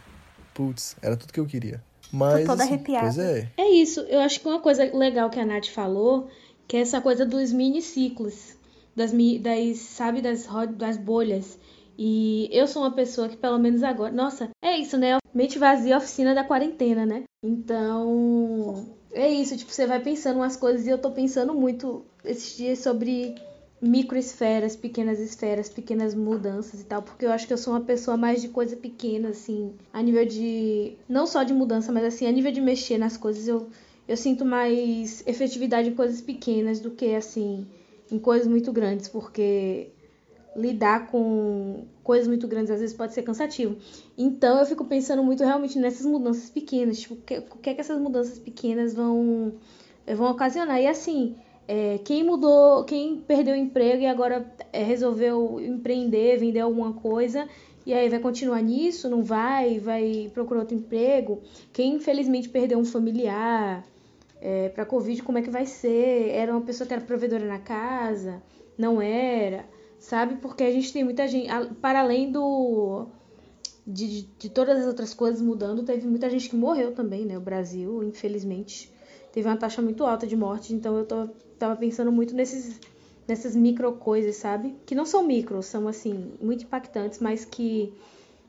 Putz, 0.54 0.96
era 1.02 1.16
tudo 1.16 1.32
que 1.32 1.40
eu 1.40 1.46
queria. 1.46 1.82
Mas. 2.10 2.46
toda 2.46 2.62
assim, 2.64 2.74
arrepiada. 2.74 3.06
Pois 3.06 3.18
é. 3.18 3.48
É 3.56 3.68
isso. 3.70 4.00
Eu 4.00 4.20
acho 4.20 4.40
que 4.40 4.48
uma 4.48 4.60
coisa 4.60 4.84
legal 4.96 5.28
que 5.30 5.38
a 5.38 5.44
Nath 5.44 5.66
falou, 5.66 6.28
que 6.66 6.76
é 6.76 6.80
essa 6.80 7.00
coisa 7.00 7.26
dos 7.26 7.52
mini 7.52 7.82
ciclos, 7.82 8.56
das, 8.94 9.12
das 9.12 9.78
sabe, 9.78 10.22
das, 10.22 10.46
das 10.76 10.96
bolhas. 10.96 11.58
E 11.98 12.48
eu 12.52 12.66
sou 12.66 12.82
uma 12.82 12.90
pessoa 12.90 13.28
que, 13.28 13.36
pelo 13.36 13.58
menos 13.58 13.82
agora, 13.82 14.12
nossa, 14.12 14.50
é 14.62 14.76
isso, 14.78 14.96
né? 14.98 15.18
Mente 15.32 15.58
vazia, 15.58 15.96
oficina 15.96 16.34
da 16.34 16.44
quarentena, 16.44 17.06
né? 17.06 17.24
Então, 17.42 18.86
é 19.12 19.28
isso. 19.28 19.56
Tipo, 19.56 19.72
você 19.72 19.86
vai 19.86 20.00
pensando 20.00 20.36
umas 20.36 20.56
coisas 20.56 20.86
e 20.86 20.90
eu 20.90 20.98
tô 20.98 21.10
pensando 21.10 21.54
muito 21.54 22.04
esses 22.24 22.56
dias 22.56 22.80
sobre 22.80 23.34
microesferas, 23.80 24.74
pequenas 24.74 25.18
esferas, 25.18 25.68
pequenas 25.68 26.14
mudanças 26.14 26.80
e 26.80 26.84
tal, 26.84 27.02
porque 27.02 27.26
eu 27.26 27.32
acho 27.32 27.46
que 27.46 27.52
eu 27.52 27.58
sou 27.58 27.74
uma 27.74 27.80
pessoa 27.80 28.16
mais 28.16 28.40
de 28.40 28.48
coisa 28.48 28.76
pequena, 28.76 29.28
assim, 29.30 29.74
a 29.92 30.02
nível 30.02 30.24
de. 30.24 30.94
Não 31.08 31.26
só 31.26 31.42
de 31.42 31.52
mudança, 31.52 31.92
mas 31.92 32.04
assim, 32.04 32.26
a 32.26 32.32
nível 32.32 32.52
de 32.52 32.60
mexer 32.60 32.98
nas 32.98 33.16
coisas, 33.16 33.46
eu, 33.46 33.68
eu 34.08 34.16
sinto 34.16 34.44
mais 34.44 35.22
efetividade 35.26 35.88
em 35.90 35.94
coisas 35.94 36.20
pequenas 36.20 36.80
do 36.80 36.90
que, 36.90 37.14
assim, 37.14 37.66
em 38.10 38.18
coisas 38.18 38.46
muito 38.46 38.72
grandes, 38.72 39.08
porque 39.08 39.90
lidar 40.56 41.08
com 41.08 41.84
coisas 42.02 42.26
muito 42.26 42.48
grandes 42.48 42.70
às 42.70 42.80
vezes 42.80 42.96
pode 42.96 43.12
ser 43.12 43.22
cansativo. 43.22 43.76
Então 44.16 44.58
eu 44.58 44.66
fico 44.66 44.84
pensando 44.84 45.22
muito 45.22 45.44
realmente 45.44 45.78
nessas 45.78 46.06
mudanças 46.06 46.50
pequenas, 46.50 47.00
tipo, 47.00 47.14
o 47.14 47.16
que, 47.18 47.40
que 47.40 47.70
é 47.70 47.74
que 47.74 47.80
essas 47.80 48.00
mudanças 48.00 48.38
pequenas 48.38 48.94
vão, 48.94 49.54
vão 50.06 50.30
ocasionar. 50.30 50.80
E 50.80 50.86
assim, 50.86 51.36
é, 51.68 51.98
quem 52.04 52.22
mudou, 52.22 52.84
quem 52.84 53.16
perdeu 53.18 53.54
o 53.54 53.58
emprego 53.58 54.02
e 54.02 54.06
agora 54.06 54.46
é, 54.72 54.82
resolveu 54.82 55.60
empreender, 55.60 56.38
vender 56.38 56.60
alguma 56.60 56.92
coisa, 56.92 57.48
e 57.84 57.92
aí 57.92 58.08
vai 58.08 58.18
continuar 58.18 58.62
nisso, 58.62 59.08
não 59.08 59.22
vai, 59.22 59.78
vai 59.78 60.30
procurar 60.32 60.60
outro 60.60 60.76
emprego. 60.76 61.40
Quem 61.72 61.94
infelizmente 61.94 62.48
perdeu 62.48 62.78
um 62.78 62.84
familiar 62.84 63.84
é, 64.40 64.68
para 64.68 64.84
Covid, 64.84 65.22
como 65.22 65.38
é 65.38 65.42
que 65.42 65.50
vai 65.50 65.66
ser? 65.66 66.30
Era 66.30 66.52
uma 66.52 66.62
pessoa 66.62 66.86
que 66.86 66.94
era 66.94 67.02
provedora 67.02 67.46
na 67.46 67.58
casa, 67.58 68.42
não 68.78 69.00
era, 69.00 69.64
sabe? 69.98 70.36
Porque 70.36 70.62
a 70.62 70.70
gente 70.70 70.92
tem 70.92 71.04
muita 71.04 71.26
gente, 71.26 71.48
para 71.80 72.00
além 72.00 72.30
do 72.30 73.06
de, 73.86 74.22
de, 74.22 74.28
de 74.38 74.48
todas 74.50 74.80
as 74.80 74.86
outras 74.86 75.14
coisas 75.14 75.40
mudando, 75.40 75.84
teve 75.84 76.06
muita 76.06 76.28
gente 76.28 76.48
que 76.48 76.56
morreu 76.56 76.92
também, 76.92 77.24
né? 77.24 77.38
O 77.38 77.40
Brasil, 77.40 78.02
infelizmente, 78.02 78.92
teve 79.32 79.48
uma 79.48 79.56
taxa 79.56 79.80
muito 79.80 80.04
alta 80.04 80.26
de 80.26 80.36
morte, 80.36 80.74
então 80.74 80.96
eu 80.96 81.04
tô, 81.04 81.28
tava 81.58 81.76
pensando 81.76 82.10
muito 82.10 82.34
nesses 82.34 82.80
nessas 83.26 83.56
micro 83.56 83.92
coisas, 83.94 84.36
sabe? 84.36 84.76
Que 84.86 84.94
não 84.94 85.04
são 85.04 85.24
micro, 85.24 85.62
são 85.62 85.88
assim, 85.88 86.32
muito 86.40 86.64
impactantes, 86.64 87.18
mas 87.18 87.44
que 87.44 87.92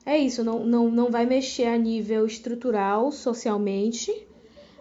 é 0.05 0.17
isso, 0.17 0.43
não, 0.43 0.65
não, 0.65 0.89
não 0.89 1.09
vai 1.09 1.25
mexer 1.25 1.65
a 1.65 1.77
nível 1.77 2.25
estrutural, 2.25 3.11
socialmente, 3.11 4.27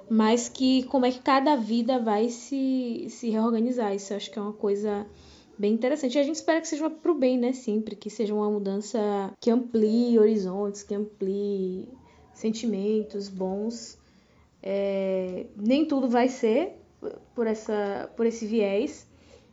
mas 0.08 0.48
que 0.48 0.84
como 0.84 1.06
é 1.06 1.10
que 1.10 1.20
cada 1.20 1.56
vida 1.56 1.98
vai 1.98 2.28
se, 2.28 3.06
se 3.08 3.30
reorganizar. 3.30 3.94
Isso 3.94 4.12
eu 4.12 4.18
acho 4.18 4.30
que 4.30 4.38
é 4.38 4.42
uma 4.42 4.52
coisa 4.52 5.06
bem 5.58 5.72
interessante. 5.74 6.16
E 6.16 6.20
a 6.20 6.22
gente 6.22 6.36
espera 6.36 6.60
que 6.60 6.68
seja 6.68 6.88
pro 6.90 7.14
bem, 7.14 7.38
né? 7.38 7.52
Sempre, 7.52 7.96
que 7.96 8.10
seja 8.10 8.34
uma 8.34 8.50
mudança 8.50 8.98
que 9.40 9.50
amplie 9.50 10.18
horizontes, 10.18 10.82
que 10.82 10.94
amplie 10.94 11.88
sentimentos 12.32 13.28
bons. 13.28 13.98
É, 14.62 15.46
nem 15.56 15.86
tudo 15.86 16.08
vai 16.08 16.28
ser 16.28 16.74
por, 17.34 17.46
essa, 17.46 18.10
por 18.16 18.26
esse 18.26 18.46
viés, 18.46 19.06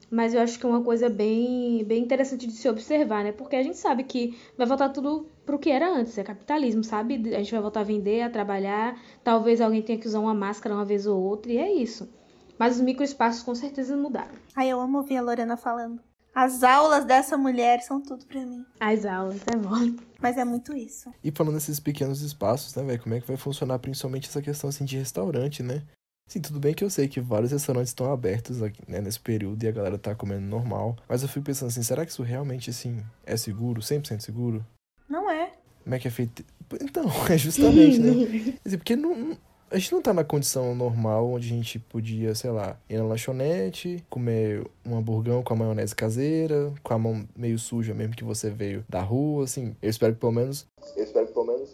mas 0.09 0.33
eu 0.33 0.41
acho 0.41 0.59
que 0.59 0.65
é 0.65 0.69
uma 0.69 0.83
coisa 0.83 1.09
bem, 1.09 1.83
bem 1.85 2.03
interessante 2.03 2.47
de 2.47 2.53
se 2.53 2.67
observar, 2.69 3.23
né? 3.23 3.31
Porque 3.31 3.55
a 3.55 3.63
gente 3.63 3.77
sabe 3.77 4.03
que 4.03 4.37
vai 4.57 4.67
voltar 4.67 4.89
tudo 4.89 5.27
pro 5.45 5.59
que 5.59 5.69
era 5.69 5.89
antes, 5.89 6.17
é 6.17 6.23
capitalismo, 6.23 6.83
sabe? 6.83 7.15
A 7.35 7.39
gente 7.39 7.51
vai 7.51 7.61
voltar 7.61 7.81
a 7.81 7.83
vender, 7.83 8.21
a 8.21 8.29
trabalhar, 8.29 8.99
talvez 9.23 9.61
alguém 9.61 9.81
tenha 9.81 9.99
que 9.99 10.07
usar 10.07 10.19
uma 10.19 10.33
máscara 10.33 10.75
uma 10.75 10.85
vez 10.85 11.05
ou 11.05 11.21
outra, 11.21 11.51
e 11.51 11.57
é 11.57 11.71
isso. 11.73 12.09
Mas 12.57 12.75
os 12.75 12.81
microespaços 12.81 13.43
com 13.43 13.55
certeza 13.55 13.95
mudaram. 13.95 14.33
Ai, 14.55 14.69
eu 14.69 14.79
amo 14.79 14.99
ouvir 14.99 15.17
a 15.17 15.21
Lorena 15.21 15.57
falando. 15.57 16.01
As 16.35 16.63
aulas 16.63 17.05
dessa 17.05 17.37
mulher 17.37 17.81
são 17.81 18.01
tudo 18.01 18.25
pra 18.25 18.43
mim. 18.43 18.65
As 18.79 19.05
aulas, 19.05 19.41
é 19.45 19.55
bom. 19.55 19.95
Mas 20.19 20.37
é 20.37 20.43
muito 20.43 20.75
isso. 20.75 21.13
E 21.23 21.31
falando 21.31 21.53
nesses 21.53 21.79
pequenos 21.79 22.21
espaços, 22.21 22.73
né, 22.73 22.83
velho? 22.83 23.01
Como 23.01 23.13
é 23.13 23.21
que 23.21 23.27
vai 23.27 23.37
funcionar 23.37 23.77
principalmente 23.77 24.27
essa 24.27 24.41
questão 24.41 24.69
assim 24.69 24.83
de 24.83 24.97
restaurante, 24.97 25.61
né? 25.61 25.83
Sim, 26.27 26.41
tudo 26.41 26.59
bem 26.59 26.73
que 26.73 26.83
eu 26.83 26.89
sei 26.89 27.07
que 27.07 27.19
vários 27.19 27.51
restaurantes 27.51 27.89
estão 27.89 28.11
abertos 28.11 28.63
aqui, 28.63 28.81
né, 28.87 29.01
nesse 29.01 29.19
período 29.19 29.61
e 29.61 29.67
a 29.67 29.71
galera 29.71 29.97
tá 29.97 30.15
comendo 30.15 30.41
normal. 30.41 30.95
Mas 31.07 31.21
eu 31.21 31.27
fico 31.27 31.45
pensando 31.45 31.67
assim, 31.67 31.83
será 31.83 32.05
que 32.05 32.11
isso 32.11 32.23
realmente, 32.23 32.69
assim, 32.69 33.03
é 33.25 33.35
seguro? 33.37 33.81
100% 33.81 34.21
seguro? 34.21 34.65
Não 35.07 35.29
é. 35.29 35.51
Como 35.83 35.93
é 35.93 35.99
que 35.99 36.07
é 36.07 36.11
feito? 36.11 36.43
Então, 36.81 37.03
é 37.29 37.37
justamente, 37.37 37.99
né? 37.99 38.57
Assim, 38.65 38.77
porque 38.77 38.95
não, 38.95 39.37
a 39.73 39.79
gente 39.79 39.91
não 39.91 40.01
tá 40.03 40.13
na 40.13 40.23
condição 40.23 40.75
normal 40.75 41.31
onde 41.31 41.47
a 41.47 41.49
gente 41.49 41.79
podia, 41.79 42.35
sei 42.35 42.51
lá, 42.51 42.77
ir 42.87 42.97
na 42.97 43.05
lanchonete, 43.05 44.03
comer 44.07 44.63
um 44.85 44.95
hamburgão 44.95 45.41
com 45.41 45.51
a 45.51 45.57
maionese 45.57 45.95
caseira, 45.95 46.71
com 46.83 46.93
a 46.93 46.99
mão 46.99 47.27
meio 47.35 47.57
suja 47.57 47.91
mesmo 47.91 48.15
que 48.15 48.23
você 48.23 48.51
veio 48.51 48.85
da 48.87 49.01
rua, 49.01 49.45
assim. 49.45 49.75
Eu 49.81 49.89
espero 49.89 50.13
que 50.13 50.19
pelo 50.19 50.31
menos. 50.31 50.67
Eu 50.95 51.03
espero 51.03 51.25
que 51.25 51.33
pelo 51.33 51.47
menos. 51.47 51.71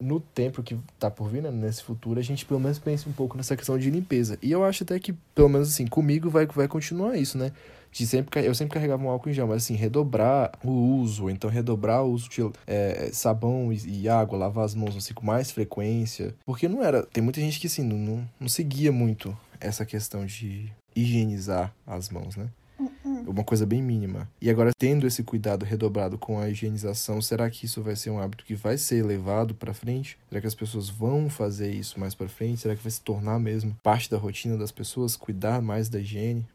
No 0.00 0.20
tempo 0.20 0.62
que 0.62 0.78
tá 0.96 1.10
por 1.10 1.28
vir, 1.28 1.42
né, 1.42 1.50
nesse 1.50 1.82
futuro, 1.82 2.20
a 2.20 2.22
gente 2.22 2.46
pelo 2.46 2.60
menos 2.60 2.78
pense 2.78 3.08
um 3.08 3.12
pouco 3.12 3.36
nessa 3.36 3.56
questão 3.56 3.76
de 3.76 3.90
limpeza. 3.90 4.38
E 4.40 4.52
eu 4.52 4.64
acho 4.64 4.84
até 4.84 4.96
que, 5.00 5.12
pelo 5.34 5.48
menos 5.48 5.70
assim, 5.70 5.88
comigo 5.88 6.30
vai, 6.30 6.46
vai 6.46 6.68
continuar 6.68 7.16
isso, 7.16 7.36
né? 7.36 7.50
De 7.92 8.06
sempre 8.06 8.46
eu 8.46 8.54
sempre 8.54 8.74
carregava 8.74 9.02
um 9.02 9.08
álcool 9.08 9.30
em 9.30 9.32
gel, 9.32 9.46
mas 9.46 9.64
assim, 9.64 9.74
redobrar 9.74 10.52
o 10.64 10.70
uso, 10.70 11.28
então 11.28 11.50
redobrar 11.50 12.04
o 12.04 12.12
uso 12.12 12.28
de 12.28 12.40
é, 12.66 13.10
sabão 13.12 13.72
e, 13.72 14.02
e, 14.02 14.08
água, 14.08 14.38
lavar 14.38 14.64
as 14.64 14.74
mãos 14.74 14.96
assim, 14.96 15.12
com 15.12 15.26
mais 15.26 15.50
frequência. 15.50 16.34
Porque 16.44 16.68
não 16.68 16.82
era. 16.82 17.02
Tem 17.04 17.22
muita 17.22 17.40
gente 17.40 17.58
que 17.58 17.66
assim, 17.66 17.82
não, 17.82 18.26
não, 18.38 18.48
seguia 18.48 18.92
muito 18.92 19.36
essa 19.60 19.84
questão 19.84 20.24
de 20.24 20.70
higienizar 20.94 21.74
as 21.86 22.08
mãos, 22.08 22.36
né? 22.36 22.48
Uhum. 22.78 23.24
Uma 23.26 23.44
coisa 23.44 23.66
bem 23.66 23.82
mínima. 23.82 24.26
E 24.40 24.48
agora, 24.48 24.70
tendo 24.78 25.06
esse 25.06 25.22
cuidado 25.22 25.66
redobrado 25.66 26.16
com 26.16 26.38
a 26.38 26.48
higienização, 26.48 27.20
será 27.20 27.50
que 27.50 27.66
isso 27.66 27.82
vai 27.82 27.94
ser 27.94 28.08
um 28.08 28.18
hábito 28.18 28.44
que 28.44 28.54
vai 28.54 28.78
ser 28.78 29.04
levado 29.04 29.54
para 29.54 29.74
frente? 29.74 30.16
Será 30.28 30.40
que 30.40 30.46
as 30.46 30.54
pessoas 30.54 30.88
vão 30.88 31.28
fazer 31.28 31.70
isso 31.70 32.00
mais 32.00 32.14
para 32.14 32.28
frente? 32.28 32.62
Será 32.62 32.74
que 32.74 32.82
vai 32.82 32.90
se 32.90 33.02
tornar 33.02 33.38
mesmo 33.38 33.76
parte 33.82 34.10
da 34.10 34.16
rotina 34.16 34.56
das 34.56 34.72
pessoas, 34.72 35.14
cuidar 35.14 35.60
mais 35.60 35.90
da 35.90 36.00
higiene? 36.00 36.46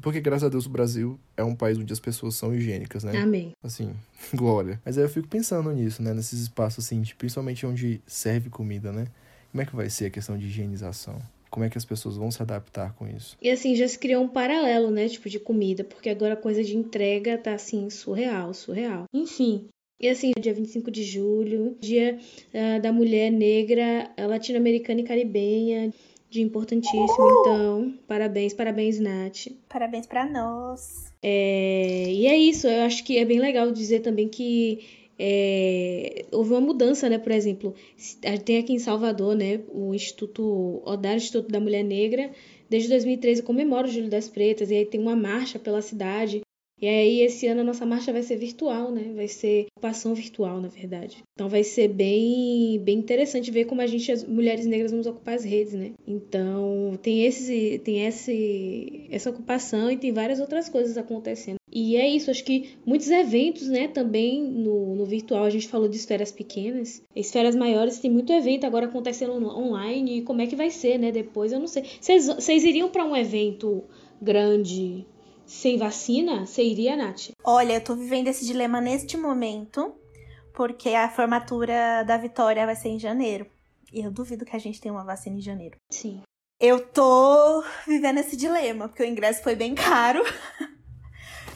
Porque, 0.00 0.20
graças 0.20 0.44
a 0.44 0.48
Deus, 0.48 0.66
o 0.66 0.70
Brasil 0.70 1.18
é 1.36 1.42
um 1.42 1.54
país 1.54 1.76
onde 1.76 1.92
as 1.92 2.00
pessoas 2.00 2.36
são 2.36 2.54
higiênicas, 2.54 3.04
né? 3.04 3.16
Amém. 3.16 3.52
Assim, 3.62 3.92
glória. 4.32 4.80
Mas 4.84 4.96
aí 4.96 5.04
eu 5.04 5.08
fico 5.08 5.26
pensando 5.26 5.70
nisso, 5.72 6.02
né? 6.02 6.14
Nesses 6.14 6.40
espaços, 6.40 6.84
assim, 6.84 7.00
de, 7.00 7.14
principalmente 7.14 7.66
onde 7.66 8.00
serve 8.06 8.48
comida, 8.48 8.92
né? 8.92 9.06
Como 9.50 9.62
é 9.62 9.66
que 9.66 9.74
vai 9.74 9.90
ser 9.90 10.06
a 10.06 10.10
questão 10.10 10.38
de 10.38 10.46
higienização? 10.46 11.20
Como 11.50 11.64
é 11.64 11.70
que 11.70 11.78
as 11.78 11.84
pessoas 11.84 12.16
vão 12.16 12.30
se 12.30 12.42
adaptar 12.42 12.92
com 12.94 13.08
isso? 13.08 13.36
E 13.40 13.50
assim, 13.50 13.74
já 13.74 13.88
se 13.88 13.98
criou 13.98 14.22
um 14.22 14.28
paralelo, 14.28 14.90
né? 14.90 15.08
Tipo, 15.08 15.28
de 15.28 15.40
comida, 15.40 15.82
porque 15.82 16.10
agora 16.10 16.34
a 16.34 16.36
coisa 16.36 16.62
de 16.62 16.76
entrega 16.76 17.38
tá, 17.38 17.54
assim, 17.54 17.88
surreal, 17.90 18.52
surreal. 18.52 19.04
Enfim, 19.12 19.68
e 20.00 20.08
assim, 20.08 20.30
dia 20.38 20.54
25 20.54 20.90
de 20.90 21.02
julho, 21.02 21.76
dia 21.80 22.18
uh, 22.54 22.80
da 22.80 22.92
mulher 22.92 23.32
negra, 23.32 24.10
latino-americana 24.16 25.00
e 25.00 25.04
caribenha 25.04 25.92
de 26.30 26.42
importantíssimo, 26.42 27.40
então. 27.40 27.94
Parabéns, 28.06 28.52
parabéns, 28.52 29.00
Nath. 29.00 29.48
Parabéns 29.68 30.06
para 30.06 30.28
nós. 30.28 31.12
É, 31.22 32.04
e 32.10 32.26
é 32.26 32.36
isso, 32.36 32.66
eu 32.66 32.82
acho 32.82 33.02
que 33.04 33.18
é 33.18 33.24
bem 33.24 33.40
legal 33.40 33.70
dizer 33.72 34.00
também 34.00 34.28
que 34.28 34.80
é, 35.18 36.26
houve 36.30 36.52
uma 36.52 36.60
mudança, 36.60 37.08
né? 37.08 37.18
Por 37.18 37.32
exemplo, 37.32 37.74
tem 38.44 38.58
aqui 38.58 38.72
em 38.72 38.78
Salvador, 38.78 39.34
né? 39.34 39.60
O 39.72 39.94
Instituto 39.94 40.80
Odar, 40.84 41.16
Instituto 41.16 41.50
da 41.50 41.58
Mulher 41.58 41.82
Negra, 41.82 42.30
desde 42.70 42.88
2013 42.90 43.42
comemora 43.42 43.88
o 43.88 43.90
Júlio 43.90 44.08
das 44.08 44.28
Pretas, 44.28 44.70
e 44.70 44.76
aí 44.76 44.86
tem 44.86 45.00
uma 45.00 45.16
marcha 45.16 45.58
pela 45.58 45.82
cidade 45.82 46.42
e 46.80 46.86
aí, 46.86 47.20
esse 47.22 47.46
ano 47.46 47.62
a 47.62 47.64
nossa 47.64 47.84
marcha 47.84 48.12
vai 48.12 48.22
ser 48.22 48.36
virtual, 48.36 48.92
né? 48.92 49.12
Vai 49.14 49.26
ser 49.26 49.66
ocupação 49.72 50.14
virtual, 50.14 50.60
na 50.60 50.68
verdade. 50.68 51.24
Então 51.34 51.48
vai 51.48 51.64
ser 51.64 51.88
bem, 51.88 52.78
bem 52.80 52.98
interessante 52.98 53.50
ver 53.50 53.64
como 53.64 53.80
a 53.80 53.86
gente, 53.86 54.12
as 54.12 54.22
mulheres 54.22 54.64
negras, 54.64 54.92
vamos 54.92 55.06
ocupar 55.06 55.34
as 55.34 55.44
redes, 55.44 55.72
né? 55.72 55.92
Então 56.06 56.96
tem, 57.02 57.24
esse, 57.24 57.80
tem 57.84 58.06
esse, 58.06 59.06
essa 59.10 59.30
ocupação 59.30 59.90
e 59.90 59.96
tem 59.96 60.12
várias 60.12 60.38
outras 60.38 60.68
coisas 60.68 60.96
acontecendo. 60.96 61.58
E 61.70 61.96
é 61.96 62.08
isso, 62.08 62.30
acho 62.30 62.44
que 62.44 62.76
muitos 62.86 63.10
eventos, 63.10 63.68
né, 63.68 63.88
também 63.88 64.42
no, 64.42 64.94
no 64.94 65.04
virtual, 65.04 65.44
a 65.44 65.50
gente 65.50 65.68
falou 65.68 65.86
de 65.86 65.96
esferas 65.96 66.32
pequenas, 66.32 67.02
esferas 67.14 67.54
maiores, 67.54 67.98
tem 67.98 68.10
muito 68.10 68.32
evento 68.32 68.64
agora 68.64 68.86
acontecendo 68.86 69.32
online, 69.32 70.18
e 70.18 70.22
como 70.22 70.40
é 70.40 70.46
que 70.46 70.56
vai 70.56 70.70
ser, 70.70 70.98
né, 70.98 71.12
depois, 71.12 71.52
eu 71.52 71.60
não 71.60 71.66
sei. 71.66 71.84
Vocês 72.00 72.64
iriam 72.64 72.88
para 72.88 73.04
um 73.04 73.14
evento 73.14 73.84
grande 74.20 75.06
sem 75.48 75.78
vacina, 75.78 76.44
você 76.44 76.62
iria, 76.62 76.94
Nath? 76.94 77.30
Olha, 77.42 77.72
eu 77.72 77.80
tô 77.82 77.96
vivendo 77.96 78.28
esse 78.28 78.44
dilema 78.44 78.80
neste 78.80 79.16
momento, 79.16 79.94
porque 80.52 80.90
a 80.90 81.08
formatura 81.08 82.04
da 82.04 82.18
Vitória 82.18 82.66
vai 82.66 82.76
ser 82.76 82.90
em 82.90 82.98
janeiro. 82.98 83.46
E 83.90 84.00
eu 84.00 84.10
duvido 84.10 84.44
que 84.44 84.54
a 84.54 84.58
gente 84.58 84.78
tenha 84.78 84.92
uma 84.92 85.04
vacina 85.04 85.36
em 85.36 85.40
janeiro. 85.40 85.76
Sim. 85.90 86.20
Eu 86.60 86.86
tô 86.86 87.64
vivendo 87.86 88.18
esse 88.18 88.36
dilema, 88.36 88.88
porque 88.88 89.02
o 89.02 89.06
ingresso 89.06 89.42
foi 89.42 89.56
bem 89.56 89.74
caro. 89.74 90.22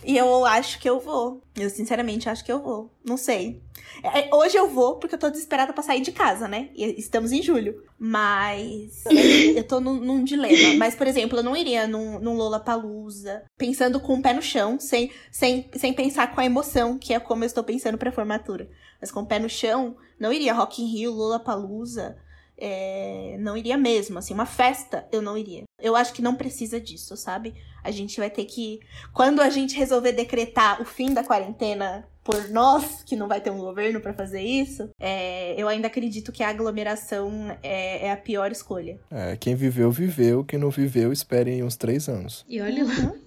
e 0.04 0.16
eu 0.16 0.44
acho 0.44 0.78
que 0.78 0.88
eu 0.88 1.00
vou. 1.00 1.42
Eu 1.56 1.70
sinceramente 1.70 2.28
acho 2.28 2.44
que 2.44 2.52
eu 2.52 2.62
vou. 2.62 2.90
Não 3.04 3.16
sei. 3.16 3.62
É, 4.02 4.20
é, 4.20 4.34
hoje 4.34 4.56
eu 4.56 4.68
vou, 4.68 4.96
porque 4.96 5.14
eu 5.14 5.18
tô 5.18 5.30
desesperada 5.30 5.72
pra 5.72 5.82
sair 5.82 6.00
de 6.00 6.12
casa, 6.12 6.48
né? 6.48 6.70
E 6.74 6.98
estamos 6.98 7.32
em 7.32 7.42
julho. 7.42 7.82
Mas. 7.98 9.04
eu 9.56 9.64
tô 9.64 9.80
num, 9.80 9.94
num, 9.94 10.24
dilema. 10.24 10.74
Mas, 10.76 10.94
por 10.94 11.06
exemplo, 11.06 11.38
eu 11.38 11.42
não 11.42 11.56
iria 11.56 11.86
num, 11.86 12.18
num 12.18 12.34
Lollapalooza 12.34 13.44
pensando 13.56 14.00
com 14.00 14.14
o 14.14 14.22
pé 14.22 14.32
no 14.32 14.42
chão, 14.42 14.78
sem, 14.80 15.10
sem, 15.30 15.70
sem 15.74 15.92
pensar 15.92 16.34
com 16.34 16.40
a 16.40 16.44
emoção, 16.44 16.98
que 16.98 17.14
é 17.14 17.20
como 17.20 17.44
eu 17.44 17.46
estou 17.46 17.62
pensando 17.62 17.98
pra 17.98 18.12
formatura. 18.12 18.68
Mas 19.00 19.10
com 19.10 19.20
o 19.20 19.26
pé 19.26 19.38
no 19.38 19.48
chão, 19.48 19.96
não 20.18 20.32
iria 20.32 20.54
Rock 20.54 20.82
in 20.82 20.86
Rio, 20.86 21.12
Lollapalooza. 21.12 22.16
É, 22.58 23.36
não 23.40 23.56
iria 23.56 23.76
mesmo, 23.76 24.18
assim, 24.18 24.34
uma 24.34 24.46
festa 24.46 25.06
eu 25.10 25.20
não 25.20 25.36
iria. 25.36 25.64
Eu 25.80 25.96
acho 25.96 26.12
que 26.12 26.22
não 26.22 26.34
precisa 26.34 26.80
disso, 26.80 27.16
sabe? 27.16 27.54
A 27.82 27.90
gente 27.90 28.18
vai 28.18 28.30
ter 28.30 28.44
que. 28.44 28.80
Quando 29.12 29.40
a 29.40 29.50
gente 29.50 29.76
resolver 29.76 30.12
decretar 30.12 30.80
o 30.80 30.84
fim 30.84 31.12
da 31.12 31.24
quarentena 31.24 32.06
por 32.22 32.48
nós, 32.50 33.02
que 33.02 33.16
não 33.16 33.26
vai 33.26 33.40
ter 33.40 33.50
um 33.50 33.58
governo 33.58 34.00
para 34.00 34.14
fazer 34.14 34.40
isso, 34.40 34.88
é, 35.00 35.60
eu 35.60 35.66
ainda 35.66 35.88
acredito 35.88 36.30
que 36.30 36.42
a 36.42 36.48
aglomeração 36.50 37.56
é, 37.62 38.06
é, 38.06 38.12
a 38.12 38.16
pior 38.16 38.52
escolha. 38.52 39.00
É, 39.10 39.36
quem 39.36 39.56
viveu, 39.56 39.90
viveu. 39.90 40.44
Quem 40.44 40.58
não 40.58 40.70
viveu, 40.70 41.12
espere 41.12 41.62
uns 41.62 41.76
três 41.76 42.08
anos. 42.08 42.44
E 42.48 42.60
olha 42.60 42.84
lá. 42.84 42.94
Uhum. 42.94 43.18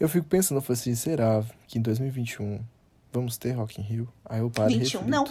Eu 0.00 0.08
fico 0.08 0.26
pensando, 0.26 0.64
eu 0.66 0.72
assim, 0.72 0.94
será 0.94 1.44
que 1.68 1.78
em 1.78 1.82
2021 1.82 2.60
vamos 3.12 3.36
ter 3.36 3.52
Rock 3.52 3.80
in 3.80 3.84
Rio? 3.84 4.08
Aí 4.24 4.40
eu 4.40 4.50
paro 4.50 4.70
21, 4.70 5.02
não. 5.06 5.24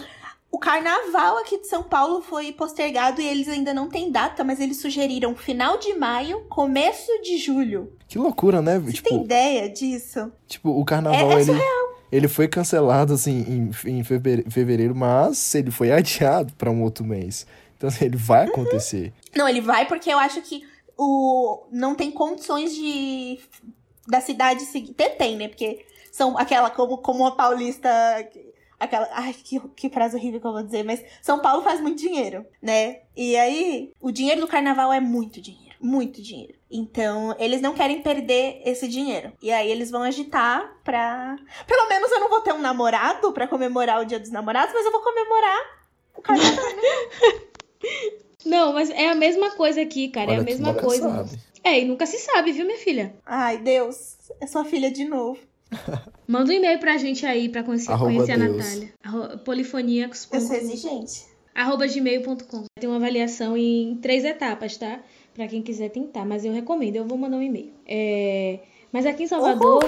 O 0.50 0.58
carnaval 0.58 1.38
aqui 1.38 1.60
de 1.60 1.68
São 1.68 1.82
Paulo 1.82 2.20
foi 2.20 2.52
postergado 2.52 3.20
e 3.20 3.26
eles 3.26 3.48
ainda 3.48 3.72
não 3.72 3.88
têm 3.88 4.10
data, 4.10 4.42
mas 4.42 4.58
eles 4.58 4.78
sugeriram 4.78 5.36
final 5.36 5.78
de 5.78 5.94
maio, 5.94 6.40
começo 6.48 7.10
de 7.22 7.38
julho. 7.38 7.92
Que 8.08 8.18
loucura, 8.18 8.60
né? 8.60 8.78
Você 8.80 8.94
tipo, 8.94 9.08
tem 9.08 9.22
ideia 9.22 9.68
disso? 9.68 10.32
Tipo, 10.48 10.70
o 10.70 10.84
carnaval, 10.84 11.30
é, 11.30 11.34
é 11.34 11.40
ele, 11.40 11.62
ele 12.10 12.28
foi 12.28 12.48
cancelado, 12.48 13.14
assim, 13.14 13.70
em, 13.86 13.98
em 13.98 14.02
fevereiro, 14.02 14.94
mas 14.94 15.54
ele 15.54 15.70
foi 15.70 15.92
adiado 15.92 16.52
para 16.54 16.70
um 16.70 16.82
outro 16.82 17.04
mês. 17.04 17.46
Então, 17.76 17.88
assim, 17.88 18.06
ele 18.06 18.16
vai 18.16 18.46
uhum. 18.46 18.52
acontecer. 18.52 19.12
Não, 19.36 19.48
ele 19.48 19.60
vai 19.60 19.86
porque 19.86 20.10
eu 20.12 20.18
acho 20.18 20.42
que 20.42 20.62
o 20.98 21.66
não 21.70 21.94
tem 21.94 22.10
condições 22.10 22.74
de 22.74 23.38
da 24.06 24.20
cidade 24.20 24.62
seguir. 24.62 24.92
Tem, 24.94 25.36
né? 25.36 25.48
Porque 25.48 25.86
são 26.10 26.36
aquela, 26.36 26.68
como, 26.68 26.98
como 26.98 27.24
a 27.26 27.30
paulista 27.30 27.88
aquela. 28.80 29.08
Ai, 29.12 29.34
que, 29.34 29.60
que 29.76 29.90
frase 29.90 30.16
horrível 30.16 30.40
que 30.40 30.46
eu 30.46 30.52
vou 30.52 30.62
dizer, 30.62 30.82
mas 30.82 31.04
São 31.20 31.40
Paulo 31.40 31.62
faz 31.62 31.80
muito 31.80 32.00
dinheiro, 32.00 32.44
né? 32.60 33.02
E 33.14 33.36
aí, 33.36 33.92
o 34.00 34.10
dinheiro 34.10 34.40
do 34.40 34.48
carnaval 34.48 34.92
é 34.92 34.98
muito 34.98 35.40
dinheiro. 35.40 35.76
Muito 35.80 36.20
dinheiro. 36.20 36.54
Então, 36.70 37.34
eles 37.38 37.60
não 37.60 37.74
querem 37.74 38.02
perder 38.02 38.60
esse 38.64 38.86
dinheiro. 38.88 39.32
E 39.40 39.50
aí 39.50 39.70
eles 39.70 39.90
vão 39.90 40.02
agitar 40.02 40.78
pra. 40.82 41.36
Pelo 41.66 41.88
menos 41.88 42.10
eu 42.10 42.20
não 42.20 42.28
vou 42.28 42.40
ter 42.40 42.52
um 42.52 42.60
namorado 42.60 43.32
pra 43.32 43.46
comemorar 43.46 44.00
o 44.00 44.04
dia 44.04 44.18
dos 44.18 44.30
namorados, 44.30 44.74
mas 44.74 44.84
eu 44.84 44.92
vou 44.92 45.00
comemorar 45.00 45.58
o 46.16 46.22
carnaval. 46.22 46.64
Não, 48.44 48.72
mas 48.72 48.88
é 48.90 49.08
a 49.08 49.14
mesma 49.14 49.50
coisa 49.50 49.82
aqui, 49.82 50.08
cara. 50.08 50.30
Olha, 50.30 50.38
é 50.38 50.40
a 50.40 50.44
mesma 50.44 50.72
nunca 50.72 50.82
coisa. 50.82 51.10
sabe. 51.10 51.38
É, 51.62 51.80
e 51.80 51.84
nunca 51.84 52.06
se 52.06 52.18
sabe, 52.18 52.52
viu, 52.52 52.64
minha 52.64 52.78
filha? 52.78 53.14
Ai, 53.26 53.58
Deus, 53.58 54.16
é 54.40 54.46
sua 54.46 54.64
filha 54.64 54.90
de 54.90 55.04
novo. 55.04 55.38
Manda 56.26 56.50
um 56.50 56.54
e-mail 56.54 56.78
pra 56.78 56.96
gente 56.96 57.24
aí 57.26 57.48
pra 57.48 57.62
conhecer, 57.62 57.90
Arroba 57.92 58.12
conhecer 58.12 58.32
a. 58.32 58.36
Natália. 58.38 58.92
Arro- 59.02 59.38
Polifoníacos. 59.38 60.28
Eu 60.32 60.40
sou 60.40 60.56
exigente. 60.56 61.24
arroba 61.54 61.86
gmail.com. 61.86 62.64
Tem 62.80 62.88
uma 62.88 62.96
avaliação 62.96 63.56
em 63.56 63.96
três 64.02 64.24
etapas, 64.24 64.76
tá? 64.76 65.00
Pra 65.34 65.46
quem 65.48 65.62
quiser 65.62 65.90
tentar, 65.90 66.24
mas 66.24 66.44
eu 66.44 66.52
recomendo, 66.52 66.96
eu 66.96 67.06
vou 67.06 67.16
mandar 67.16 67.36
um 67.36 67.42
e-mail. 67.42 67.72
É, 67.86 68.60
Mas 68.92 69.06
aqui 69.06 69.22
em 69.22 69.26
Salvador, 69.28 69.80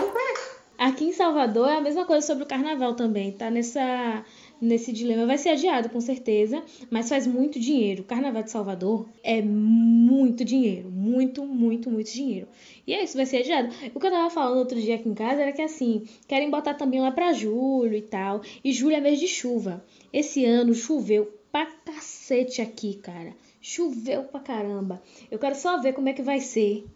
aqui 0.78 1.04
em 1.06 1.12
Salvador 1.12 1.68
é 1.68 1.76
a 1.76 1.80
mesma 1.80 2.04
coisa 2.04 2.24
sobre 2.26 2.44
o 2.44 2.46
carnaval 2.46 2.94
também, 2.94 3.32
tá 3.32 3.50
nessa 3.50 4.24
nesse 4.62 4.92
dilema. 4.92 5.26
Vai 5.26 5.36
ser 5.36 5.50
adiado 5.50 5.90
com 5.90 6.00
certeza, 6.00 6.62
mas 6.88 7.08
faz 7.08 7.26
muito 7.26 7.58
dinheiro. 7.58 8.04
Carnaval 8.04 8.44
de 8.44 8.50
Salvador 8.50 9.08
é 9.22 9.42
muito 9.42 10.44
dinheiro, 10.44 10.88
muito, 10.90 11.44
muito, 11.44 11.90
muito 11.90 12.12
dinheiro. 12.12 12.46
E 12.86 12.94
é 12.94 13.02
isso, 13.02 13.16
vai 13.16 13.26
ser 13.26 13.38
adiado. 13.38 13.74
O 13.94 13.98
que 13.98 14.06
eu 14.06 14.10
tava 14.10 14.30
falando 14.30 14.58
outro 14.58 14.80
dia 14.80 14.94
aqui 14.94 15.08
em 15.08 15.14
casa 15.14 15.42
era 15.42 15.52
que 15.52 15.60
assim, 15.60 16.04
querem 16.28 16.50
botar 16.50 16.74
também 16.74 17.00
lá 17.00 17.10
pra 17.10 17.32
julho 17.32 17.94
e 17.94 18.02
tal. 18.02 18.40
E 18.64 18.72
julho 18.72 18.94
é 18.94 19.00
mês 19.00 19.18
de 19.18 19.26
chuva. 19.26 19.84
Esse 20.12 20.44
ano 20.44 20.72
choveu 20.72 21.26
pra 21.50 21.66
cacete 21.66 22.62
aqui, 22.62 22.94
cara. 22.94 23.34
Choveu 23.60 24.22
pra 24.24 24.40
caramba. 24.40 25.02
Eu 25.30 25.38
quero 25.38 25.54
só 25.54 25.80
ver 25.80 25.92
como 25.92 26.08
é 26.08 26.12
que 26.12 26.22
vai 26.22 26.40
ser. 26.40 26.86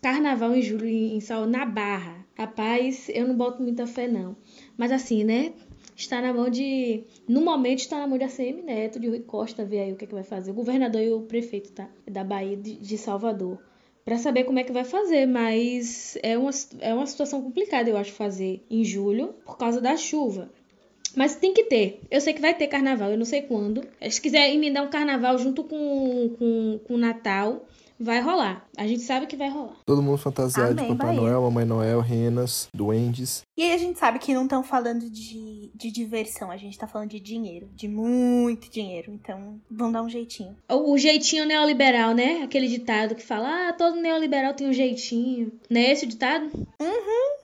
Carnaval 0.00 0.54
em 0.54 0.62
julho 0.62 0.86
em 0.86 1.20
Sal 1.20 1.46
na 1.46 1.64
Barra. 1.64 2.24
Rapaz, 2.36 3.08
eu 3.08 3.26
não 3.26 3.34
boto 3.34 3.62
muita 3.62 3.86
fé 3.86 4.06
não. 4.06 4.36
Mas 4.76 4.92
assim, 4.92 5.24
né? 5.24 5.52
Está 5.96 6.20
na 6.20 6.32
mão 6.32 6.50
de. 6.50 7.04
No 7.26 7.40
momento 7.40 7.78
está 7.78 7.98
na 7.98 8.06
mão 8.06 8.18
de 8.18 8.24
ACM 8.24 8.62
Neto, 8.62 9.00
de 9.00 9.08
Rui 9.08 9.20
Costa, 9.20 9.64
ver 9.64 9.80
aí 9.80 9.92
o 9.92 9.96
que, 9.96 10.04
é 10.04 10.06
que 10.06 10.14
vai 10.14 10.22
fazer. 10.22 10.50
O 10.50 10.54
governador 10.54 11.00
e 11.00 11.10
o 11.10 11.22
prefeito, 11.22 11.72
tá? 11.72 11.88
Da 12.06 12.22
Bahia 12.22 12.56
de, 12.56 12.74
de 12.74 12.98
Salvador. 12.98 13.58
Pra 14.04 14.18
saber 14.18 14.44
como 14.44 14.58
é 14.58 14.62
que 14.62 14.72
vai 14.72 14.84
fazer, 14.84 15.26
mas 15.26 16.16
é 16.22 16.36
uma, 16.36 16.50
é 16.80 16.94
uma 16.94 17.06
situação 17.06 17.42
complicada, 17.42 17.90
eu 17.90 17.96
acho, 17.96 18.12
fazer 18.12 18.62
em 18.70 18.84
julho, 18.84 19.34
por 19.44 19.56
causa 19.56 19.80
da 19.80 19.96
chuva. 19.96 20.48
Mas 21.16 21.34
tem 21.34 21.54
que 21.54 21.64
ter. 21.64 22.00
Eu 22.10 22.20
sei 22.20 22.34
que 22.34 22.42
vai 22.42 22.54
ter 22.54 22.68
carnaval, 22.68 23.10
eu 23.10 23.18
não 23.18 23.24
sei 23.24 23.42
quando. 23.42 23.82
Se 24.10 24.20
quiser 24.20 24.52
emendar 24.52 24.84
um 24.84 24.90
carnaval 24.90 25.38
junto 25.38 25.64
com, 25.64 26.30
com, 26.38 26.78
com 26.84 26.94
o 26.94 26.98
Natal, 26.98 27.66
vai 27.98 28.20
rolar. 28.20 28.66
A 28.76 28.86
gente 28.86 29.02
sabe 29.02 29.26
que 29.26 29.36
vai 29.36 29.48
rolar. 29.48 29.76
Todo 29.84 30.02
mundo 30.02 30.18
fantasiado 30.18 30.72
Amém, 30.72 30.84
de 30.84 30.96
Papai 30.96 31.16
Bahia. 31.16 31.20
Noel, 31.20 31.42
Mamãe 31.42 31.64
Noel, 31.64 32.00
renas, 32.00 32.68
duendes. 32.74 33.42
E 33.56 33.62
aí 33.62 33.72
a 33.72 33.78
gente 33.78 33.98
sabe 33.98 34.18
que 34.18 34.34
não 34.34 34.44
estão 34.44 34.62
falando 34.62 35.08
de, 35.10 35.70
de 35.74 35.90
diversão, 35.90 36.50
a 36.50 36.56
gente 36.56 36.78
tá 36.78 36.86
falando 36.86 37.10
de 37.10 37.20
dinheiro, 37.20 37.68
de 37.74 37.88
muito 37.88 38.70
dinheiro. 38.70 39.12
Então, 39.12 39.60
vão 39.70 39.90
dar 39.90 40.02
um 40.02 40.08
jeitinho. 40.08 40.56
O, 40.70 40.92
o 40.92 40.98
jeitinho 40.98 41.46
neoliberal, 41.46 42.14
né? 42.14 42.42
Aquele 42.42 42.68
ditado 42.68 43.14
que 43.14 43.22
fala, 43.24 43.68
ah, 43.68 43.72
todo 43.72 43.96
neoliberal 43.96 44.54
tem 44.54 44.68
um 44.68 44.72
jeitinho. 44.72 45.52
Não 45.70 45.80
é 45.80 45.92
esse 45.92 46.04
o 46.04 46.08
ditado? 46.08 46.50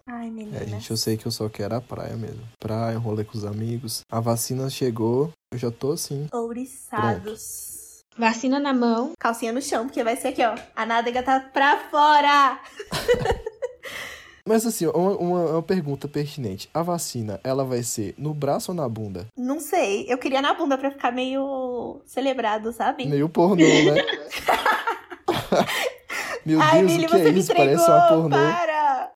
Ai, 0.06 0.30
menina. 0.30 0.58
É, 0.58 0.66
gente, 0.66 0.90
eu 0.90 0.96
sei 0.96 1.16
que 1.16 1.26
eu 1.26 1.32
só 1.32 1.48
quero 1.48 1.74
a 1.74 1.80
praia 1.80 2.16
mesmo. 2.16 2.42
Praia, 2.58 2.98
rolê 2.98 3.24
com 3.24 3.36
os 3.36 3.44
amigos. 3.44 4.02
A 4.10 4.20
vacina 4.20 4.68
chegou, 4.68 5.30
eu 5.52 5.58
já 5.58 5.70
tô 5.70 5.92
assim. 5.92 6.26
Ouriçados. 6.32 7.71
Vacina 8.16 8.59
na 8.61 8.72
mão. 8.72 9.12
Calcinha 9.18 9.53
no 9.53 9.62
chão, 9.62 9.87
porque 9.87 10.05
vai 10.05 10.16
ser 10.16 10.29
aqui, 10.29 10.44
ó. 10.44 10.55
A 10.77 10.85
nádega 10.87 11.22
tá 11.22 11.40
pra 11.40 11.79
fora. 11.90 12.59
Mas 14.44 14.66
assim, 14.66 14.87
uma, 14.87 15.16
uma, 15.16 15.44
uma 15.53 15.62
pergunta 15.62 16.09
pertinente. 16.09 16.68
A 16.75 16.83
vacina, 16.83 17.40
ela 17.44 17.64
vai 17.64 17.83
ser 17.85 18.12
no 18.18 18.35
braço 18.35 18.72
ou 18.72 18.77
na 18.77 18.88
bunda? 18.88 19.27
Não 19.37 19.61
sei. 19.61 20.05
Eu 20.09 20.18
queria 20.18 20.42
na 20.42 20.53
bunda 20.53 20.77
pra 20.77 20.90
ficar 20.90 21.12
meio 21.12 22.01
celebrado, 22.05 22.72
sabe? 22.72 23.07
Meio 23.07 23.29
pornô, 23.29 23.64
né? 23.64 24.03
Meu 26.44 26.61
Ai, 26.61 26.81
Deus, 26.81 26.92
Billy, 26.92 27.07
o 27.07 27.09
que 27.09 27.16
você 27.18 27.29
é 27.29 27.33
me 27.33 27.38
isso? 27.38 27.53
entregou. 27.53 27.77
Parece 27.77 27.90
uma 27.90 28.09
pornô. 28.09 28.37
Para! 28.37 29.12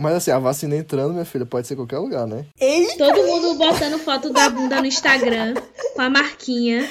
Mas 0.00 0.14
assim, 0.14 0.30
a 0.30 0.38
vacina 0.38 0.74
entrando, 0.76 1.12
minha 1.12 1.24
filha, 1.26 1.44
pode 1.44 1.66
ser 1.66 1.76
qualquer 1.76 1.98
lugar, 1.98 2.26
né? 2.26 2.46
Ei, 2.58 2.86
Todo 2.96 3.22
mundo 3.22 3.54
botando 3.54 3.98
foto 3.98 4.30
da 4.32 4.48
bunda 4.48 4.80
no 4.80 4.86
Instagram 4.86 5.54
com 5.94 6.00
a 6.02 6.08
marquinha. 6.08 6.88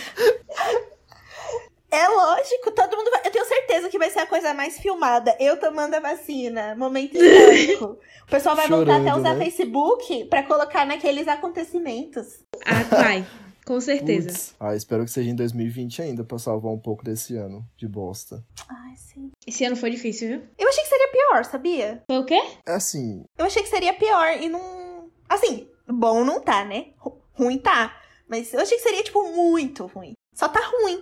é 1.92 2.08
lógico, 2.08 2.72
todo 2.72 2.96
mundo 2.96 3.10
vai. 3.10 3.22
Eu 3.26 3.32
tenho 3.32 3.46
certeza 3.46 3.90
que 3.90 3.98
vai 3.98 4.12
ser 4.12 4.20
a 4.20 4.28
coisa 4.28 4.54
mais 4.54 4.78
filmada. 4.78 5.36
Eu 5.40 5.58
tomando 5.60 5.96
a 5.96 6.00
vacina. 6.00 6.76
Momento 6.76 7.18
histórico. 7.18 7.98
O 8.28 8.30
pessoal 8.30 8.56
vai 8.56 8.68
voltar 8.68 8.98
até 8.98 9.10
a 9.10 9.14
Chorando, 9.14 9.20
usar 9.22 9.34
né? 9.34 9.46
Facebook 9.46 10.26
pra 10.26 10.44
colocar 10.44 10.86
naqueles 10.86 11.28
acontecimentos. 11.28 12.44
Ah, 12.64 12.84
vai. 12.96 13.26
Com 13.70 13.80
certeza. 13.80 14.30
Putz. 14.30 14.56
Ah, 14.60 14.76
espero 14.76 15.06
que 15.06 15.12
seja 15.12 15.30
em 15.30 15.36
2020 15.36 16.02
ainda, 16.02 16.24
pra 16.24 16.40
salvar 16.40 16.72
um 16.74 16.80
pouco 16.80 17.04
desse 17.04 17.36
ano 17.36 17.64
de 17.78 17.88
bosta. 17.88 18.44
Ai, 18.68 18.96
sim. 18.98 19.30
Esse 19.46 19.64
ano 19.64 19.76
foi 19.76 19.92
difícil, 19.92 20.28
viu? 20.28 20.42
Eu 20.58 20.68
achei 20.70 20.84
que 20.84 20.90
seria 20.90 21.12
pior, 21.12 21.46
sabia? 21.46 22.04
Foi 22.08 22.18
o 22.18 22.26
quê? 22.26 22.42
Assim, 22.66 23.24
Eu 23.38 23.46
achei 23.46 23.62
que 23.62 23.70
seria 23.70 23.94
pior 23.94 24.42
e 24.42 24.50
não. 24.50 25.12
Assim, 25.30 25.68
bom 25.88 26.26
não 26.26 26.42
tá, 26.42 26.66
né? 26.66 26.88
Ru- 26.98 27.22
Ruim 27.34 27.60
tá. 27.60 27.96
Mas 28.28 28.52
eu 28.56 28.60
achei 28.60 28.76
que 28.78 28.84
seria, 28.84 29.04
tipo, 29.04 29.22
muito 29.36 29.86
ruim. 29.86 30.14
Só 30.34 30.48
tá 30.50 30.62
ruim. 30.82 31.02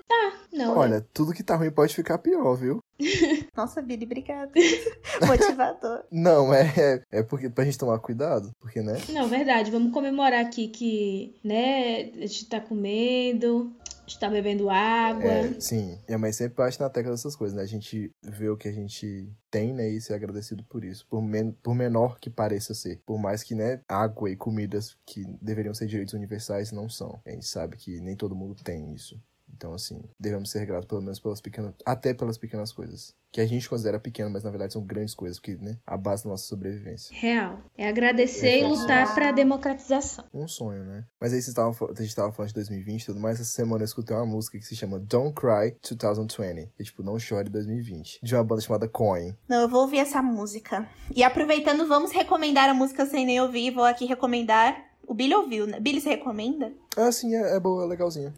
Não. 0.51 0.77
olha, 0.77 1.07
tudo 1.13 1.33
que 1.33 1.43
tá 1.43 1.55
ruim 1.55 1.71
pode 1.71 1.95
ficar 1.95 2.17
pior, 2.17 2.53
viu? 2.55 2.79
Nossa, 3.57 3.81
Billy, 3.81 4.05
obrigada. 4.05 4.51
Motivador. 5.25 6.03
Não, 6.11 6.53
é, 6.53 6.71
é, 6.77 7.19
é 7.19 7.23
porque 7.23 7.49
pra 7.49 7.65
gente 7.65 7.79
tomar 7.79 7.97
cuidado, 7.97 8.51
porque, 8.59 8.83
né? 8.83 8.93
Não, 9.09 9.27
verdade. 9.27 9.71
Vamos 9.71 9.91
comemorar 9.91 10.45
aqui 10.45 10.67
que, 10.67 11.35
né, 11.43 12.11
a 12.11 12.27
gente 12.27 12.47
tá 12.47 12.61
comendo, 12.61 13.75
a 13.83 14.09
gente 14.09 14.19
tá 14.19 14.29
bebendo 14.29 14.69
água. 14.69 15.31
É, 15.31 15.59
sim. 15.59 15.97
Minha 16.07 16.19
mãe 16.19 16.31
sempre 16.31 16.53
bate 16.55 16.79
na 16.79 16.87
tecla 16.87 17.11
dessas 17.11 17.35
coisas, 17.35 17.57
né? 17.57 17.63
A 17.63 17.67
gente 17.67 18.11
vê 18.23 18.47
o 18.47 18.55
que 18.55 18.67
a 18.67 18.71
gente 18.71 19.27
tem, 19.49 19.73
né? 19.73 19.89
E 19.89 19.99
ser 19.99 20.13
agradecido 20.13 20.63
por 20.65 20.85
isso. 20.85 21.07
Por, 21.09 21.21
men 21.21 21.51
por 21.51 21.73
menor 21.73 22.19
que 22.19 22.29
pareça 22.29 22.75
ser. 22.75 23.01
Por 23.07 23.17
mais 23.17 23.41
que, 23.41 23.55
né, 23.55 23.81
água 23.89 24.29
e 24.29 24.35
comidas 24.35 24.95
que 25.03 25.25
deveriam 25.41 25.73
ser 25.73 25.87
direitos 25.87 26.13
universais 26.13 26.71
não 26.71 26.87
são. 26.87 27.19
A 27.25 27.31
gente 27.31 27.47
sabe 27.47 27.75
que 27.75 27.99
nem 27.99 28.15
todo 28.15 28.35
mundo 28.35 28.63
tem 28.63 28.93
isso. 28.93 29.19
Então, 29.55 29.73
assim, 29.73 30.01
devemos 30.19 30.49
ser 30.51 30.65
gratos 30.65 30.87
pelo 30.87 31.01
menos 31.01 31.19
pelas 31.19 31.41
pequenas. 31.41 31.73
Até 31.85 32.13
pelas 32.13 32.37
pequenas 32.37 32.71
coisas. 32.71 33.15
Que 33.31 33.41
a 33.41 33.45
gente 33.45 33.67
considera 33.67 33.99
pequenas, 33.99 34.31
mas 34.31 34.43
na 34.43 34.49
verdade 34.49 34.73
são 34.73 34.83
grandes 34.83 35.13
coisas, 35.13 35.37
porque, 35.37 35.55
né? 35.55 35.77
A 35.85 35.97
base 35.97 36.23
da 36.23 36.29
nossa 36.29 36.45
sobrevivência. 36.45 37.15
Real. 37.15 37.59
É 37.77 37.87
agradecer 37.87 38.61
e 38.61 38.63
lutar 38.63 39.13
pra 39.13 39.31
democratização. 39.31 40.25
Um 40.33 40.47
sonho, 40.47 40.83
né? 40.83 41.05
Mas 41.19 41.33
aí 41.33 41.41
vocês 41.41 41.49
estavam, 41.49 41.75
a 41.89 42.01
gente 42.01 42.15
tava 42.15 42.31
falando 42.31 42.49
de 42.49 42.55
2020 42.55 43.01
e 43.01 43.05
tudo 43.05 43.19
mais. 43.19 43.39
Essa 43.39 43.51
semana 43.51 43.83
eu 43.83 43.85
escutei 43.85 44.15
uma 44.15 44.25
música 44.25 44.57
que 44.57 44.65
se 44.65 44.75
chama 44.75 44.99
Don't 44.99 45.33
Cry 45.33 45.75
2020. 45.81 46.71
Que 46.75 46.81
é 46.81 46.85
tipo, 46.85 47.03
não 47.03 47.19
chore 47.19 47.49
2020. 47.49 48.19
De 48.23 48.35
uma 48.35 48.43
banda 48.43 48.61
chamada 48.61 48.87
Coin. 48.87 49.35
Não, 49.47 49.61
eu 49.61 49.69
vou 49.69 49.81
ouvir 49.81 49.99
essa 49.99 50.21
música. 50.21 50.87
E 51.15 51.23
aproveitando, 51.23 51.87
vamos 51.87 52.11
recomendar 52.11 52.69
a 52.69 52.73
música 52.73 53.05
sem 53.05 53.25
nem 53.25 53.41
ouvir. 53.41 53.71
Vou 53.71 53.83
aqui 53.83 54.05
recomendar. 54.05 54.85
O 55.05 55.13
Billy 55.13 55.33
ouviu, 55.33 55.65
né? 55.65 55.79
Billy, 55.79 56.01
você 56.01 56.09
recomenda? 56.09 56.73
Ah, 56.95 57.11
sim, 57.11 57.33
é, 57.33 57.55
é 57.55 57.59
boa, 57.59 57.83
é 57.83 57.87
legalzinha. 57.87 58.33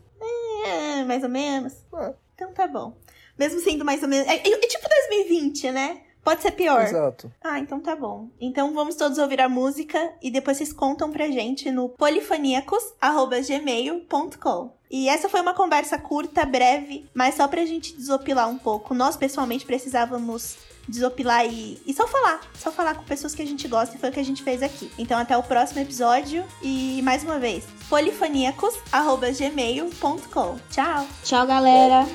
É, 0.65 1.03
mais 1.03 1.23
ou 1.23 1.29
menos. 1.29 1.73
Ah, 1.93 2.13
Então 2.35 2.51
tá 2.53 2.67
bom. 2.67 2.93
Mesmo 3.37 3.59
sendo 3.61 3.83
mais 3.85 4.01
ou 4.03 4.09
menos. 4.09 4.27
É, 4.27 4.35
é- 4.35 4.51
é 4.51 4.67
tipo 4.67 4.87
2020, 4.87 5.71
né? 5.71 6.01
Pode 6.23 6.41
ser 6.41 6.51
pior. 6.51 6.81
exato. 6.83 7.31
Ah, 7.41 7.59
então 7.59 7.79
tá 7.79 7.95
bom. 7.95 8.27
Então 8.39 8.73
vamos 8.73 8.95
todos 8.95 9.17
ouvir 9.17 9.41
a 9.41 9.49
música 9.49 10.13
e 10.21 10.29
depois 10.29 10.57
vocês 10.57 10.71
contam 10.73 11.11
pra 11.11 11.27
gente 11.29 11.71
no 11.71 11.89
polifoníacos.gmail.com. 11.89 14.71
E 14.91 15.07
essa 15.07 15.29
foi 15.29 15.39
uma 15.41 15.53
conversa 15.53 15.97
curta, 15.97 16.45
breve, 16.45 17.09
mas 17.13 17.35
só 17.35 17.47
pra 17.47 17.65
gente 17.65 17.95
desopilar 17.95 18.49
um 18.49 18.57
pouco. 18.57 18.93
Nós, 18.93 19.15
pessoalmente, 19.15 19.65
precisávamos 19.65 20.57
desopilar 20.89 21.45
e, 21.45 21.79
e 21.85 21.93
só 21.93 22.07
falar. 22.07 22.41
Só 22.57 22.71
falar 22.71 22.95
com 22.95 23.03
pessoas 23.03 23.35
que 23.35 23.41
a 23.41 23.45
gente 23.45 23.67
gosta 23.67 23.95
e 23.95 23.99
foi 23.99 24.09
o 24.09 24.11
que 24.11 24.19
a 24.19 24.25
gente 24.25 24.43
fez 24.43 24.63
aqui. 24.63 24.91
Então 24.97 25.19
até 25.19 25.37
o 25.37 25.43
próximo 25.43 25.81
episódio 25.81 26.45
e 26.61 27.01
mais 27.03 27.23
uma 27.23 27.39
vez, 27.39 27.65
polifoníacos.gmail.com. 27.89 30.59
Tchau! 30.69 31.07
Tchau, 31.23 31.47
galera. 31.47 32.05